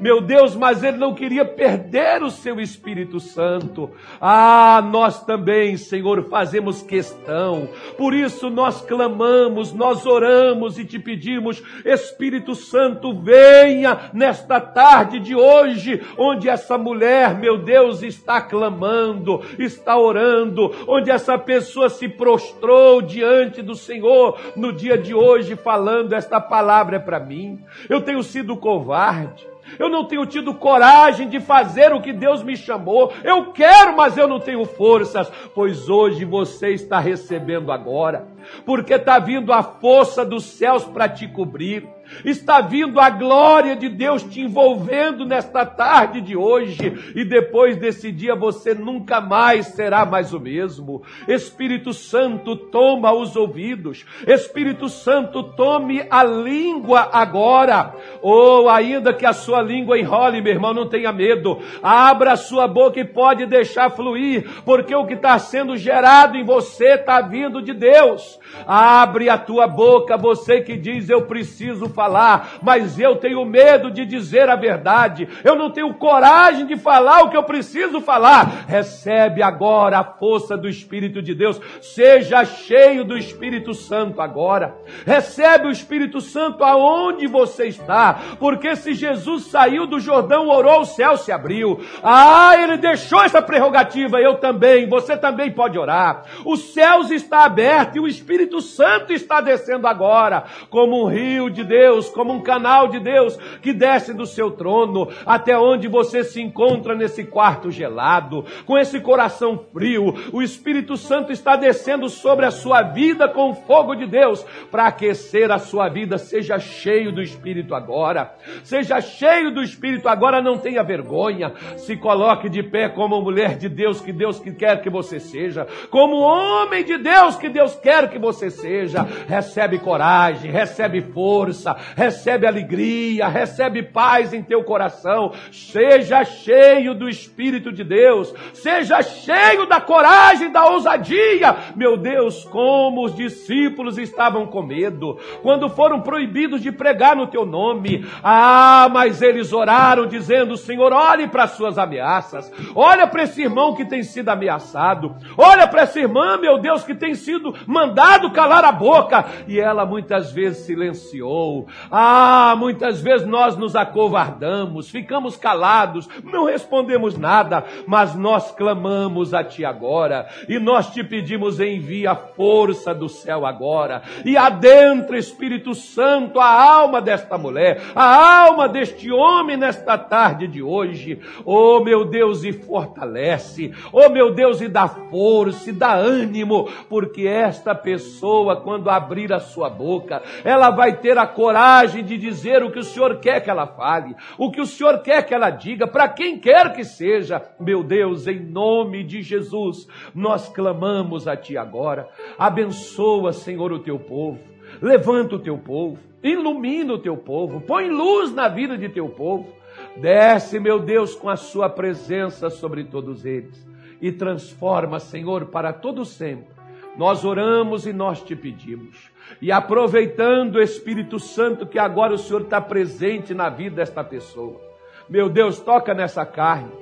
Meu 0.04 0.20
Deus, 0.20 0.54
mas 0.54 0.84
ele 0.84 0.98
não 0.98 1.14
queria 1.14 1.46
perder 1.46 2.22
o 2.22 2.30
seu 2.30 2.60
Espírito 2.60 3.18
Santo. 3.18 3.90
Ah, 4.20 4.86
nós 4.92 5.24
também, 5.24 5.78
Senhor, 5.78 6.28
fazemos 6.28 6.82
questão. 6.82 7.66
Por 7.96 8.12
isso 8.12 8.50
nós 8.50 8.82
clamamos, 8.82 9.72
nós 9.72 10.04
oramos 10.04 10.78
e 10.78 10.84
te 10.84 10.98
pedimos, 10.98 11.62
Espírito 11.86 12.54
Santo, 12.54 13.18
venha 13.18 14.10
nesta 14.12 14.60
tarde 14.60 15.18
de 15.18 15.34
hoje, 15.34 16.02
onde 16.18 16.50
essa 16.50 16.76
mulher, 16.76 17.38
meu 17.38 17.56
Deus, 17.56 18.02
está 18.02 18.42
clamando, 18.42 19.40
está 19.58 19.96
orando, 19.96 20.70
onde 20.86 21.10
essa 21.10 21.38
pessoa 21.38 21.88
se 21.88 22.10
prostrou 22.10 23.00
diante 23.00 23.62
do 23.62 23.74
Senhor 23.74 24.38
no 24.54 24.70
dia 24.70 24.98
de 24.98 25.14
hoje, 25.14 25.56
falando: 25.56 26.12
esta 26.12 26.38
palavra 26.38 27.00
para 27.00 27.18
mim. 27.18 27.64
Eu 27.88 28.02
tenho 28.02 28.22
sido 28.22 28.54
covarde. 28.54 29.53
Eu 29.78 29.88
não 29.88 30.04
tenho 30.04 30.26
tido 30.26 30.54
coragem 30.54 31.28
de 31.28 31.40
fazer 31.40 31.92
o 31.92 32.00
que 32.00 32.12
Deus 32.12 32.42
me 32.42 32.56
chamou. 32.56 33.12
Eu 33.22 33.52
quero, 33.52 33.96
mas 33.96 34.16
eu 34.16 34.28
não 34.28 34.40
tenho 34.40 34.64
forças. 34.64 35.30
Pois 35.54 35.88
hoje 35.88 36.24
você 36.24 36.70
está 36.70 36.98
recebendo 36.98 37.72
agora. 37.72 38.33
Porque 38.64 38.94
está 38.94 39.18
vindo 39.18 39.52
a 39.52 39.62
força 39.62 40.24
dos 40.24 40.44
céus 40.44 40.84
para 40.84 41.08
te 41.08 41.26
cobrir. 41.28 41.88
Está 42.24 42.60
vindo 42.60 43.00
a 43.00 43.10
glória 43.10 43.74
de 43.74 43.88
Deus 43.88 44.22
te 44.22 44.40
envolvendo 44.40 45.24
nesta 45.24 45.64
tarde 45.64 46.20
de 46.20 46.36
hoje, 46.36 47.12
e 47.14 47.24
depois 47.24 47.76
desse 47.76 48.12
dia 48.12 48.34
você 48.34 48.74
nunca 48.74 49.20
mais 49.20 49.66
será 49.68 50.04
mais 50.04 50.32
o 50.32 50.40
mesmo. 50.40 51.02
Espírito 51.26 51.92
Santo, 51.92 52.56
toma 52.56 53.12
os 53.12 53.34
ouvidos. 53.36 54.04
Espírito 54.26 54.88
Santo, 54.88 55.42
tome 55.42 56.06
a 56.10 56.22
língua 56.22 57.08
agora. 57.12 57.94
Ou 58.22 58.68
ainda 58.68 59.12
que 59.12 59.26
a 59.26 59.32
sua 59.32 59.62
língua 59.62 59.98
enrole, 59.98 60.40
meu 60.40 60.52
irmão, 60.52 60.74
não 60.74 60.88
tenha 60.88 61.12
medo. 61.12 61.58
Abra 61.82 62.32
a 62.32 62.36
sua 62.36 62.68
boca 62.68 63.00
e 63.00 63.04
pode 63.04 63.46
deixar 63.46 63.90
fluir, 63.90 64.62
porque 64.64 64.94
o 64.94 65.06
que 65.06 65.14
está 65.14 65.38
sendo 65.38 65.76
gerado 65.76 66.36
em 66.36 66.44
você 66.44 66.94
está 66.94 67.20
vindo 67.20 67.62
de 67.62 67.72
Deus. 67.72 68.33
Abre 68.66 69.28
a 69.28 69.38
tua 69.38 69.66
boca, 69.66 70.16
você 70.16 70.60
que 70.60 70.76
diz 70.76 71.08
eu 71.08 71.22
preciso 71.22 71.88
falar, 71.88 72.58
mas 72.62 72.98
eu 72.98 73.16
tenho 73.16 73.44
medo 73.44 73.90
de 73.90 74.04
dizer 74.04 74.48
a 74.48 74.56
verdade. 74.56 75.28
Eu 75.42 75.56
não 75.56 75.70
tenho 75.70 75.94
coragem 75.94 76.66
de 76.66 76.76
falar 76.76 77.22
o 77.22 77.30
que 77.30 77.36
eu 77.36 77.42
preciso 77.42 78.00
falar. 78.00 78.64
Recebe 78.66 79.42
agora 79.42 79.98
a 79.98 80.04
força 80.04 80.56
do 80.56 80.68
Espírito 80.68 81.22
de 81.22 81.34
Deus. 81.34 81.60
Seja 81.80 82.44
cheio 82.44 83.04
do 83.04 83.16
Espírito 83.16 83.74
Santo 83.74 84.20
agora. 84.20 84.74
Recebe 85.06 85.68
o 85.68 85.70
Espírito 85.70 86.20
Santo 86.20 86.64
aonde 86.64 87.26
você 87.26 87.66
está, 87.66 88.20
porque 88.38 88.76
se 88.76 88.94
Jesus 88.94 89.44
saiu 89.46 89.86
do 89.86 90.00
Jordão, 90.00 90.48
orou, 90.48 90.80
o 90.80 90.86
céu 90.86 91.16
se 91.16 91.32
abriu. 91.32 91.80
Ah, 92.02 92.52
ele 92.56 92.76
deixou 92.76 93.22
essa 93.22 93.42
prerrogativa, 93.42 94.20
eu 94.20 94.36
também, 94.36 94.88
você 94.88 95.16
também 95.16 95.50
pode 95.50 95.78
orar. 95.78 96.24
Os 96.44 96.72
céus 96.72 97.10
está 97.10 97.44
aberto 97.44 97.96
e 97.96 98.00
o 98.00 98.08
Espírito 98.08 98.23
Santo 98.60 99.12
está 99.12 99.40
descendo 99.40 99.86
agora, 99.86 100.44
como 100.70 101.04
um 101.04 101.08
rio 101.08 101.48
de 101.50 101.64
Deus, 101.64 102.08
como 102.08 102.32
um 102.32 102.42
canal 102.42 102.88
de 102.88 102.98
Deus 102.98 103.36
que 103.62 103.72
desce 103.72 104.12
do 104.12 104.26
seu 104.26 104.50
trono 104.50 105.08
até 105.24 105.56
onde 105.58 105.88
você 105.88 106.24
se 106.24 106.40
encontra 106.40 106.94
nesse 106.94 107.24
quarto 107.24 107.70
gelado, 107.70 108.44
com 108.66 108.78
esse 108.78 109.00
coração 109.00 109.64
frio. 109.72 110.14
O 110.32 110.42
Espírito 110.42 110.96
Santo 110.96 111.32
está 111.32 111.56
descendo 111.56 112.08
sobre 112.08 112.46
a 112.46 112.50
sua 112.50 112.82
vida 112.82 113.28
com 113.28 113.50
o 113.50 113.54
fogo 113.54 113.94
de 113.94 114.06
Deus 114.06 114.44
para 114.70 114.86
aquecer 114.86 115.50
a 115.50 115.58
sua 115.58 115.88
vida. 115.88 116.18
Seja 116.18 116.58
cheio 116.58 117.12
do 117.12 117.22
Espírito 117.22 117.74
agora. 117.74 118.34
Seja 118.62 119.00
cheio 119.00 119.50
do 119.50 119.62
Espírito 119.62 120.08
agora, 120.08 120.42
não 120.42 120.58
tenha 120.58 120.82
vergonha. 120.82 121.52
Se 121.76 121.96
coloque 121.96 122.48
de 122.48 122.62
pé 122.62 122.88
como 122.88 123.20
mulher 123.20 123.56
de 123.56 123.68
Deus 123.68 124.00
que 124.00 124.12
Deus 124.12 124.40
quer 124.52 124.80
que 124.82 124.90
você 124.90 125.18
seja, 125.18 125.66
como 125.90 126.16
homem 126.16 126.84
de 126.84 126.98
Deus 126.98 127.36
que 127.36 127.48
Deus 127.48 127.74
quer 127.76 128.10
que 128.10 128.13
você 128.18 128.50
seja. 128.50 129.06
Recebe 129.26 129.78
coragem, 129.78 130.50
recebe 130.50 131.00
força, 131.00 131.76
recebe 131.96 132.46
alegria, 132.46 133.28
recebe 133.28 133.82
paz 133.82 134.32
em 134.32 134.42
teu 134.42 134.64
coração. 134.64 135.32
Seja 135.52 136.24
cheio 136.24 136.94
do 136.94 137.08
Espírito 137.08 137.72
de 137.72 137.84
Deus, 137.84 138.34
seja 138.52 139.02
cheio 139.02 139.66
da 139.66 139.80
coragem, 139.80 140.50
da 140.50 140.66
ousadia. 140.66 141.56
Meu 141.76 141.96
Deus, 141.96 142.44
como 142.44 143.04
os 143.04 143.14
discípulos 143.14 143.98
estavam 143.98 144.46
com 144.46 144.62
medo 144.62 145.18
quando 145.42 145.68
foram 145.68 146.00
proibidos 146.00 146.62
de 146.62 146.70
pregar 146.70 147.16
no 147.16 147.26
teu 147.26 147.44
nome. 147.44 148.06
Ah, 148.22 148.88
mas 148.92 149.22
eles 149.22 149.52
oraram 149.52 150.06
dizendo: 150.06 150.56
Senhor, 150.56 150.92
olhe 150.92 151.28
para 151.28 151.44
as 151.44 151.52
suas 151.52 151.78
ameaças, 151.78 152.50
olha 152.74 153.06
para 153.06 153.24
esse 153.24 153.42
irmão 153.42 153.74
que 153.74 153.84
tem 153.84 154.02
sido 154.02 154.28
ameaçado, 154.28 155.14
olha 155.36 155.66
para 155.66 155.82
essa 155.82 155.98
irmã, 155.98 156.36
meu 156.36 156.58
Deus, 156.58 156.84
que 156.84 156.94
tem 156.94 157.14
sido 157.14 157.54
mandado 157.66 158.03
calar 158.32 158.64
a 158.64 158.72
boca. 158.72 159.24
E 159.46 159.58
ela 159.58 159.84
muitas 159.84 160.32
vezes 160.32 160.66
silenciou. 160.66 161.66
Ah, 161.90 162.54
muitas 162.58 163.00
vezes 163.00 163.26
nós 163.26 163.56
nos 163.56 163.76
acovardamos, 163.76 164.90
ficamos 164.90 165.36
calados, 165.36 166.08
não 166.22 166.46
respondemos 166.46 167.16
nada, 167.16 167.64
mas 167.86 168.14
nós 168.14 168.50
clamamos 168.52 169.34
a 169.34 169.44
Ti 169.44 169.64
agora 169.64 170.26
e 170.48 170.58
nós 170.58 170.90
te 170.90 171.02
pedimos 171.04 171.60
envia 171.60 172.12
a 172.12 172.16
força 172.16 172.94
do 172.94 173.08
céu 173.08 173.46
agora 173.46 174.02
e 174.24 174.36
adentra 174.36 175.18
Espírito 175.18 175.74
Santo 175.74 176.40
a 176.40 176.46
alma 176.46 177.00
desta 177.00 177.36
mulher, 177.36 177.80
a 177.94 178.44
alma 178.44 178.68
deste 178.68 179.10
homem 179.10 179.56
nesta 179.56 179.96
tarde 179.98 180.46
de 180.46 180.62
hoje. 180.62 181.20
Oh 181.44 181.80
meu 181.80 182.04
Deus, 182.04 182.44
e 182.44 182.52
fortalece, 182.52 183.72
oh 183.92 184.08
meu 184.08 184.32
Deus, 184.32 184.60
e 184.60 184.68
dá 184.68 184.88
força, 184.88 185.70
e 185.70 185.72
dá 185.72 185.94
ânimo, 185.94 186.68
porque 186.88 187.26
esta 187.26 187.74
pessoa, 187.84 188.56
quando 188.56 188.88
abrir 188.88 189.32
a 189.32 189.38
sua 189.38 189.68
boca, 189.68 190.22
ela 190.42 190.70
vai 190.70 190.96
ter 190.96 191.18
a 191.18 191.26
coragem 191.26 192.02
de 192.02 192.16
dizer 192.16 192.62
o 192.62 192.70
que 192.70 192.78
o 192.78 192.84
Senhor 192.84 193.20
quer 193.20 193.40
que 193.40 193.50
ela 193.50 193.66
fale, 193.66 194.16
o 194.38 194.50
que 194.50 194.60
o 194.60 194.66
Senhor 194.66 195.02
quer 195.02 195.24
que 195.24 195.34
ela 195.34 195.50
diga, 195.50 195.86
para 195.86 196.08
quem 196.08 196.40
quer 196.40 196.72
que 196.72 196.82
seja. 196.82 197.42
Meu 197.60 197.84
Deus, 197.84 198.26
em 198.26 198.40
nome 198.40 199.04
de 199.04 199.22
Jesus, 199.22 199.86
nós 200.14 200.48
clamamos 200.48 201.28
a 201.28 201.36
Ti 201.36 201.56
agora. 201.58 202.08
Abençoa, 202.38 203.32
Senhor, 203.32 203.70
o 203.70 203.78
Teu 203.78 203.98
povo. 203.98 204.40
Levanta 204.80 205.36
o 205.36 205.38
Teu 205.38 205.58
povo. 205.58 205.98
Ilumina 206.22 206.94
o 206.94 206.98
Teu 206.98 207.16
povo. 207.16 207.60
Põe 207.60 207.90
luz 207.90 208.34
na 208.34 208.48
vida 208.48 208.78
de 208.78 208.88
Teu 208.88 209.08
povo. 209.10 209.52
Desce, 209.96 210.58
meu 210.58 210.78
Deus, 210.80 211.14
com 211.14 211.28
a 211.28 211.36
Sua 211.36 211.68
presença 211.68 212.48
sobre 212.48 212.84
todos 212.84 213.24
eles. 213.24 213.66
E 214.00 214.10
transforma, 214.10 214.98
Senhor, 214.98 215.46
para 215.46 215.72
todo 215.72 216.04
sempre. 216.04 216.53
Nós 216.96 217.24
oramos 217.24 217.86
e 217.86 217.92
nós 217.92 218.22
te 218.22 218.36
pedimos. 218.36 219.10
E 219.40 219.50
aproveitando 219.50 220.56
o 220.56 220.62
Espírito 220.62 221.18
Santo 221.18 221.66
que 221.66 221.78
agora 221.78 222.14
o 222.14 222.18
Senhor 222.18 222.42
está 222.42 222.60
presente 222.60 223.34
na 223.34 223.48
vida 223.48 223.76
desta 223.76 224.04
pessoa. 224.04 224.60
Meu 225.08 225.28
Deus, 225.28 225.60
toca 225.60 225.92
nessa 225.92 226.24
carne, 226.24 226.72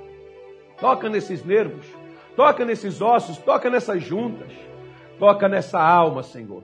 toca 0.78 1.08
nesses 1.08 1.44
nervos, 1.44 1.86
toca 2.36 2.64
nesses 2.64 3.00
ossos, 3.00 3.38
toca 3.38 3.68
nessas 3.70 4.02
juntas, 4.02 4.52
toca 5.18 5.48
nessa 5.48 5.82
alma, 5.82 6.22
Senhor. 6.22 6.62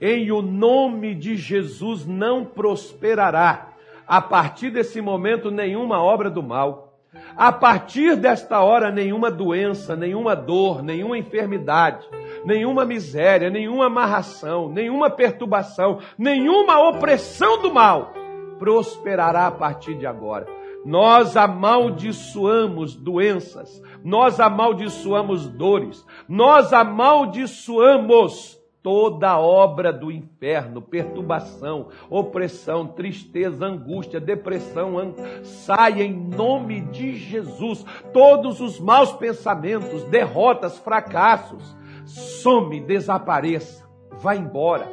Em 0.00 0.30
o 0.30 0.42
nome 0.42 1.14
de 1.14 1.36
Jesus 1.36 2.06
não 2.06 2.44
prosperará 2.44 3.68
a 4.06 4.20
partir 4.20 4.70
desse 4.70 5.00
momento 5.00 5.50
nenhuma 5.50 6.02
obra 6.02 6.30
do 6.30 6.42
mal. 6.42 6.86
A 7.36 7.50
partir 7.50 8.16
desta 8.16 8.60
hora, 8.60 8.90
nenhuma 8.90 9.30
doença, 9.30 9.96
nenhuma 9.96 10.34
dor, 10.34 10.82
nenhuma 10.82 11.16
enfermidade, 11.16 12.06
nenhuma 12.46 12.84
miséria, 12.84 13.50
nenhuma 13.50 13.86
amarração, 13.86 14.68
nenhuma 14.68 15.10
perturbação, 15.10 15.98
nenhuma 16.16 16.88
opressão 16.88 17.60
do 17.60 17.74
mal 17.74 18.12
prosperará 18.58 19.48
a 19.48 19.52
partir 19.52 19.94
de 19.98 20.06
agora. 20.06 20.46
Nós 20.84 21.36
amaldiçoamos 21.36 22.94
doenças, 22.94 23.82
nós 24.04 24.38
amaldiçoamos 24.38 25.48
dores, 25.48 26.06
nós 26.28 26.72
amaldiçoamos 26.72 28.56
toda 28.86 29.36
obra 29.36 29.92
do 29.92 30.12
inferno, 30.12 30.80
perturbação, 30.80 31.88
opressão, 32.08 32.86
tristeza, 32.86 33.66
angústia, 33.66 34.20
depressão, 34.20 34.96
ang... 34.96 35.16
saia 35.42 36.04
em 36.04 36.14
nome 36.14 36.82
de 36.82 37.16
Jesus. 37.16 37.84
Todos 38.12 38.60
os 38.60 38.78
maus 38.78 39.12
pensamentos, 39.14 40.04
derrotas, 40.04 40.78
fracassos, 40.78 41.76
some, 42.06 42.80
desapareça, 42.80 43.86
vá 44.12 44.34
embora. 44.34 44.88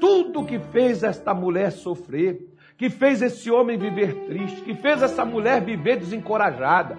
Tudo 0.00 0.44
que 0.44 0.58
fez 0.58 1.02
esta 1.02 1.32
mulher 1.32 1.70
sofrer, 1.70 2.40
que 2.76 2.90
fez 2.90 3.22
esse 3.22 3.50
homem 3.50 3.78
viver 3.78 4.26
triste, 4.26 4.60
que 4.62 4.74
fez 4.74 5.02
essa 5.02 5.24
mulher 5.24 5.62
viver 5.62 5.96
desencorajada, 5.96 6.98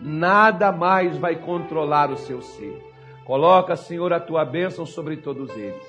nada 0.00 0.70
mais 0.72 1.16
vai 1.16 1.36
controlar 1.36 2.10
o 2.10 2.16
seu 2.16 2.40
ser. 2.40 2.82
Coloca, 3.24 3.76
Senhor, 3.76 4.12
a 4.12 4.20
tua 4.20 4.44
bênção 4.44 4.86
sobre 4.86 5.16
todos 5.18 5.50
eles. 5.50 5.82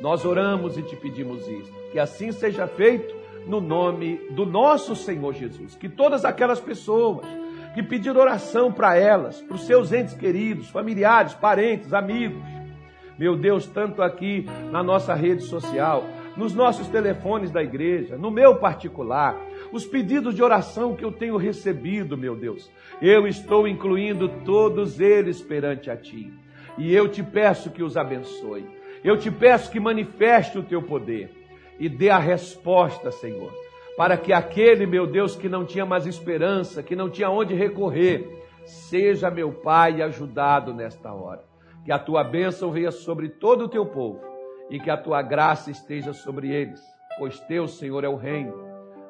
Nós 0.00 0.24
oramos 0.24 0.76
e 0.76 0.82
te 0.82 0.96
pedimos 0.96 1.46
isso. 1.48 1.72
Que 1.90 1.98
assim 1.98 2.32
seja 2.32 2.66
feito, 2.66 3.14
no 3.46 3.60
nome 3.60 4.16
do 4.30 4.44
nosso 4.44 4.94
Senhor 4.94 5.32
Jesus. 5.32 5.74
Que 5.74 5.88
todas 5.88 6.24
aquelas 6.24 6.60
pessoas 6.60 7.26
que 7.74 7.82
pediram 7.82 8.20
oração 8.20 8.70
para 8.70 8.96
elas, 8.96 9.40
para 9.40 9.54
os 9.54 9.64
seus 9.64 9.92
entes 9.92 10.14
queridos, 10.14 10.68
familiares, 10.68 11.32
parentes, 11.34 11.94
amigos, 11.94 12.42
meu 13.18 13.36
Deus, 13.36 13.66
tanto 13.66 14.02
aqui 14.02 14.46
na 14.70 14.82
nossa 14.82 15.14
rede 15.14 15.42
social, 15.42 16.04
nos 16.36 16.54
nossos 16.54 16.88
telefones 16.88 17.50
da 17.50 17.62
igreja, 17.62 18.16
no 18.16 18.30
meu 18.30 18.56
particular, 18.56 19.38
os 19.72 19.84
pedidos 19.84 20.34
de 20.34 20.42
oração 20.42 20.94
que 20.96 21.04
eu 21.04 21.12
tenho 21.12 21.36
recebido, 21.36 22.16
meu 22.16 22.34
Deus, 22.34 22.70
eu 23.00 23.26
estou 23.26 23.68
incluindo 23.68 24.28
todos 24.44 25.00
eles 25.00 25.40
perante 25.40 25.90
a 25.90 25.96
Ti. 25.96 26.32
E 26.78 26.94
eu 26.94 27.08
te 27.08 27.22
peço 27.22 27.70
que 27.70 27.82
os 27.82 27.96
abençoe. 27.96 28.66
Eu 29.04 29.18
te 29.18 29.30
peço 29.30 29.70
que 29.70 29.80
manifeste 29.80 30.58
o 30.58 30.62
teu 30.62 30.82
poder 30.82 31.30
e 31.78 31.88
dê 31.88 32.08
a 32.08 32.18
resposta, 32.18 33.10
Senhor, 33.10 33.52
para 33.96 34.16
que 34.16 34.32
aquele, 34.32 34.86
meu 34.86 35.06
Deus, 35.06 35.36
que 35.36 35.48
não 35.48 35.64
tinha 35.64 35.84
mais 35.84 36.06
esperança, 36.06 36.82
que 36.82 36.96
não 36.96 37.10
tinha 37.10 37.28
onde 37.28 37.54
recorrer, 37.54 38.26
seja, 38.64 39.30
meu 39.30 39.52
Pai, 39.52 40.00
ajudado 40.00 40.72
nesta 40.72 41.12
hora. 41.12 41.51
Que 41.84 41.92
a 41.92 41.98
tua 41.98 42.22
bênção 42.22 42.70
venha 42.70 42.90
sobre 42.90 43.28
todo 43.28 43.64
o 43.64 43.68
teu 43.68 43.84
povo 43.86 44.20
e 44.70 44.78
que 44.78 44.90
a 44.90 44.96
tua 44.96 45.20
graça 45.20 45.70
esteja 45.70 46.12
sobre 46.12 46.50
eles, 46.50 46.82
pois 47.18 47.40
teu, 47.40 47.68
Senhor, 47.68 48.04
é 48.04 48.08
o 48.08 48.16
reino, 48.16 48.54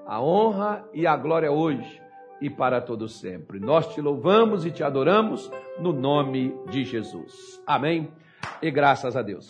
a 0.07 0.21
honra 0.21 0.85
e 0.93 1.07
a 1.07 1.17
glória 1.17 1.53
hoje 1.53 2.03
e 2.41 2.51
para 2.51 2.81
todo 2.81 3.09
sempre. 3.09 3.61
Nós 3.61 3.95
te 3.95 4.01
louvamos 4.01 4.67
e 4.67 4.71
te 4.71 4.83
adoramos 4.83 5.51
no 5.79 5.93
nome 5.93 6.53
de 6.71 6.85
Jesus. 6.85 7.63
Amém. 7.65 8.11
E 8.61 8.71
graças 8.71 9.17
a 9.17 9.23
Deus. 9.23 9.49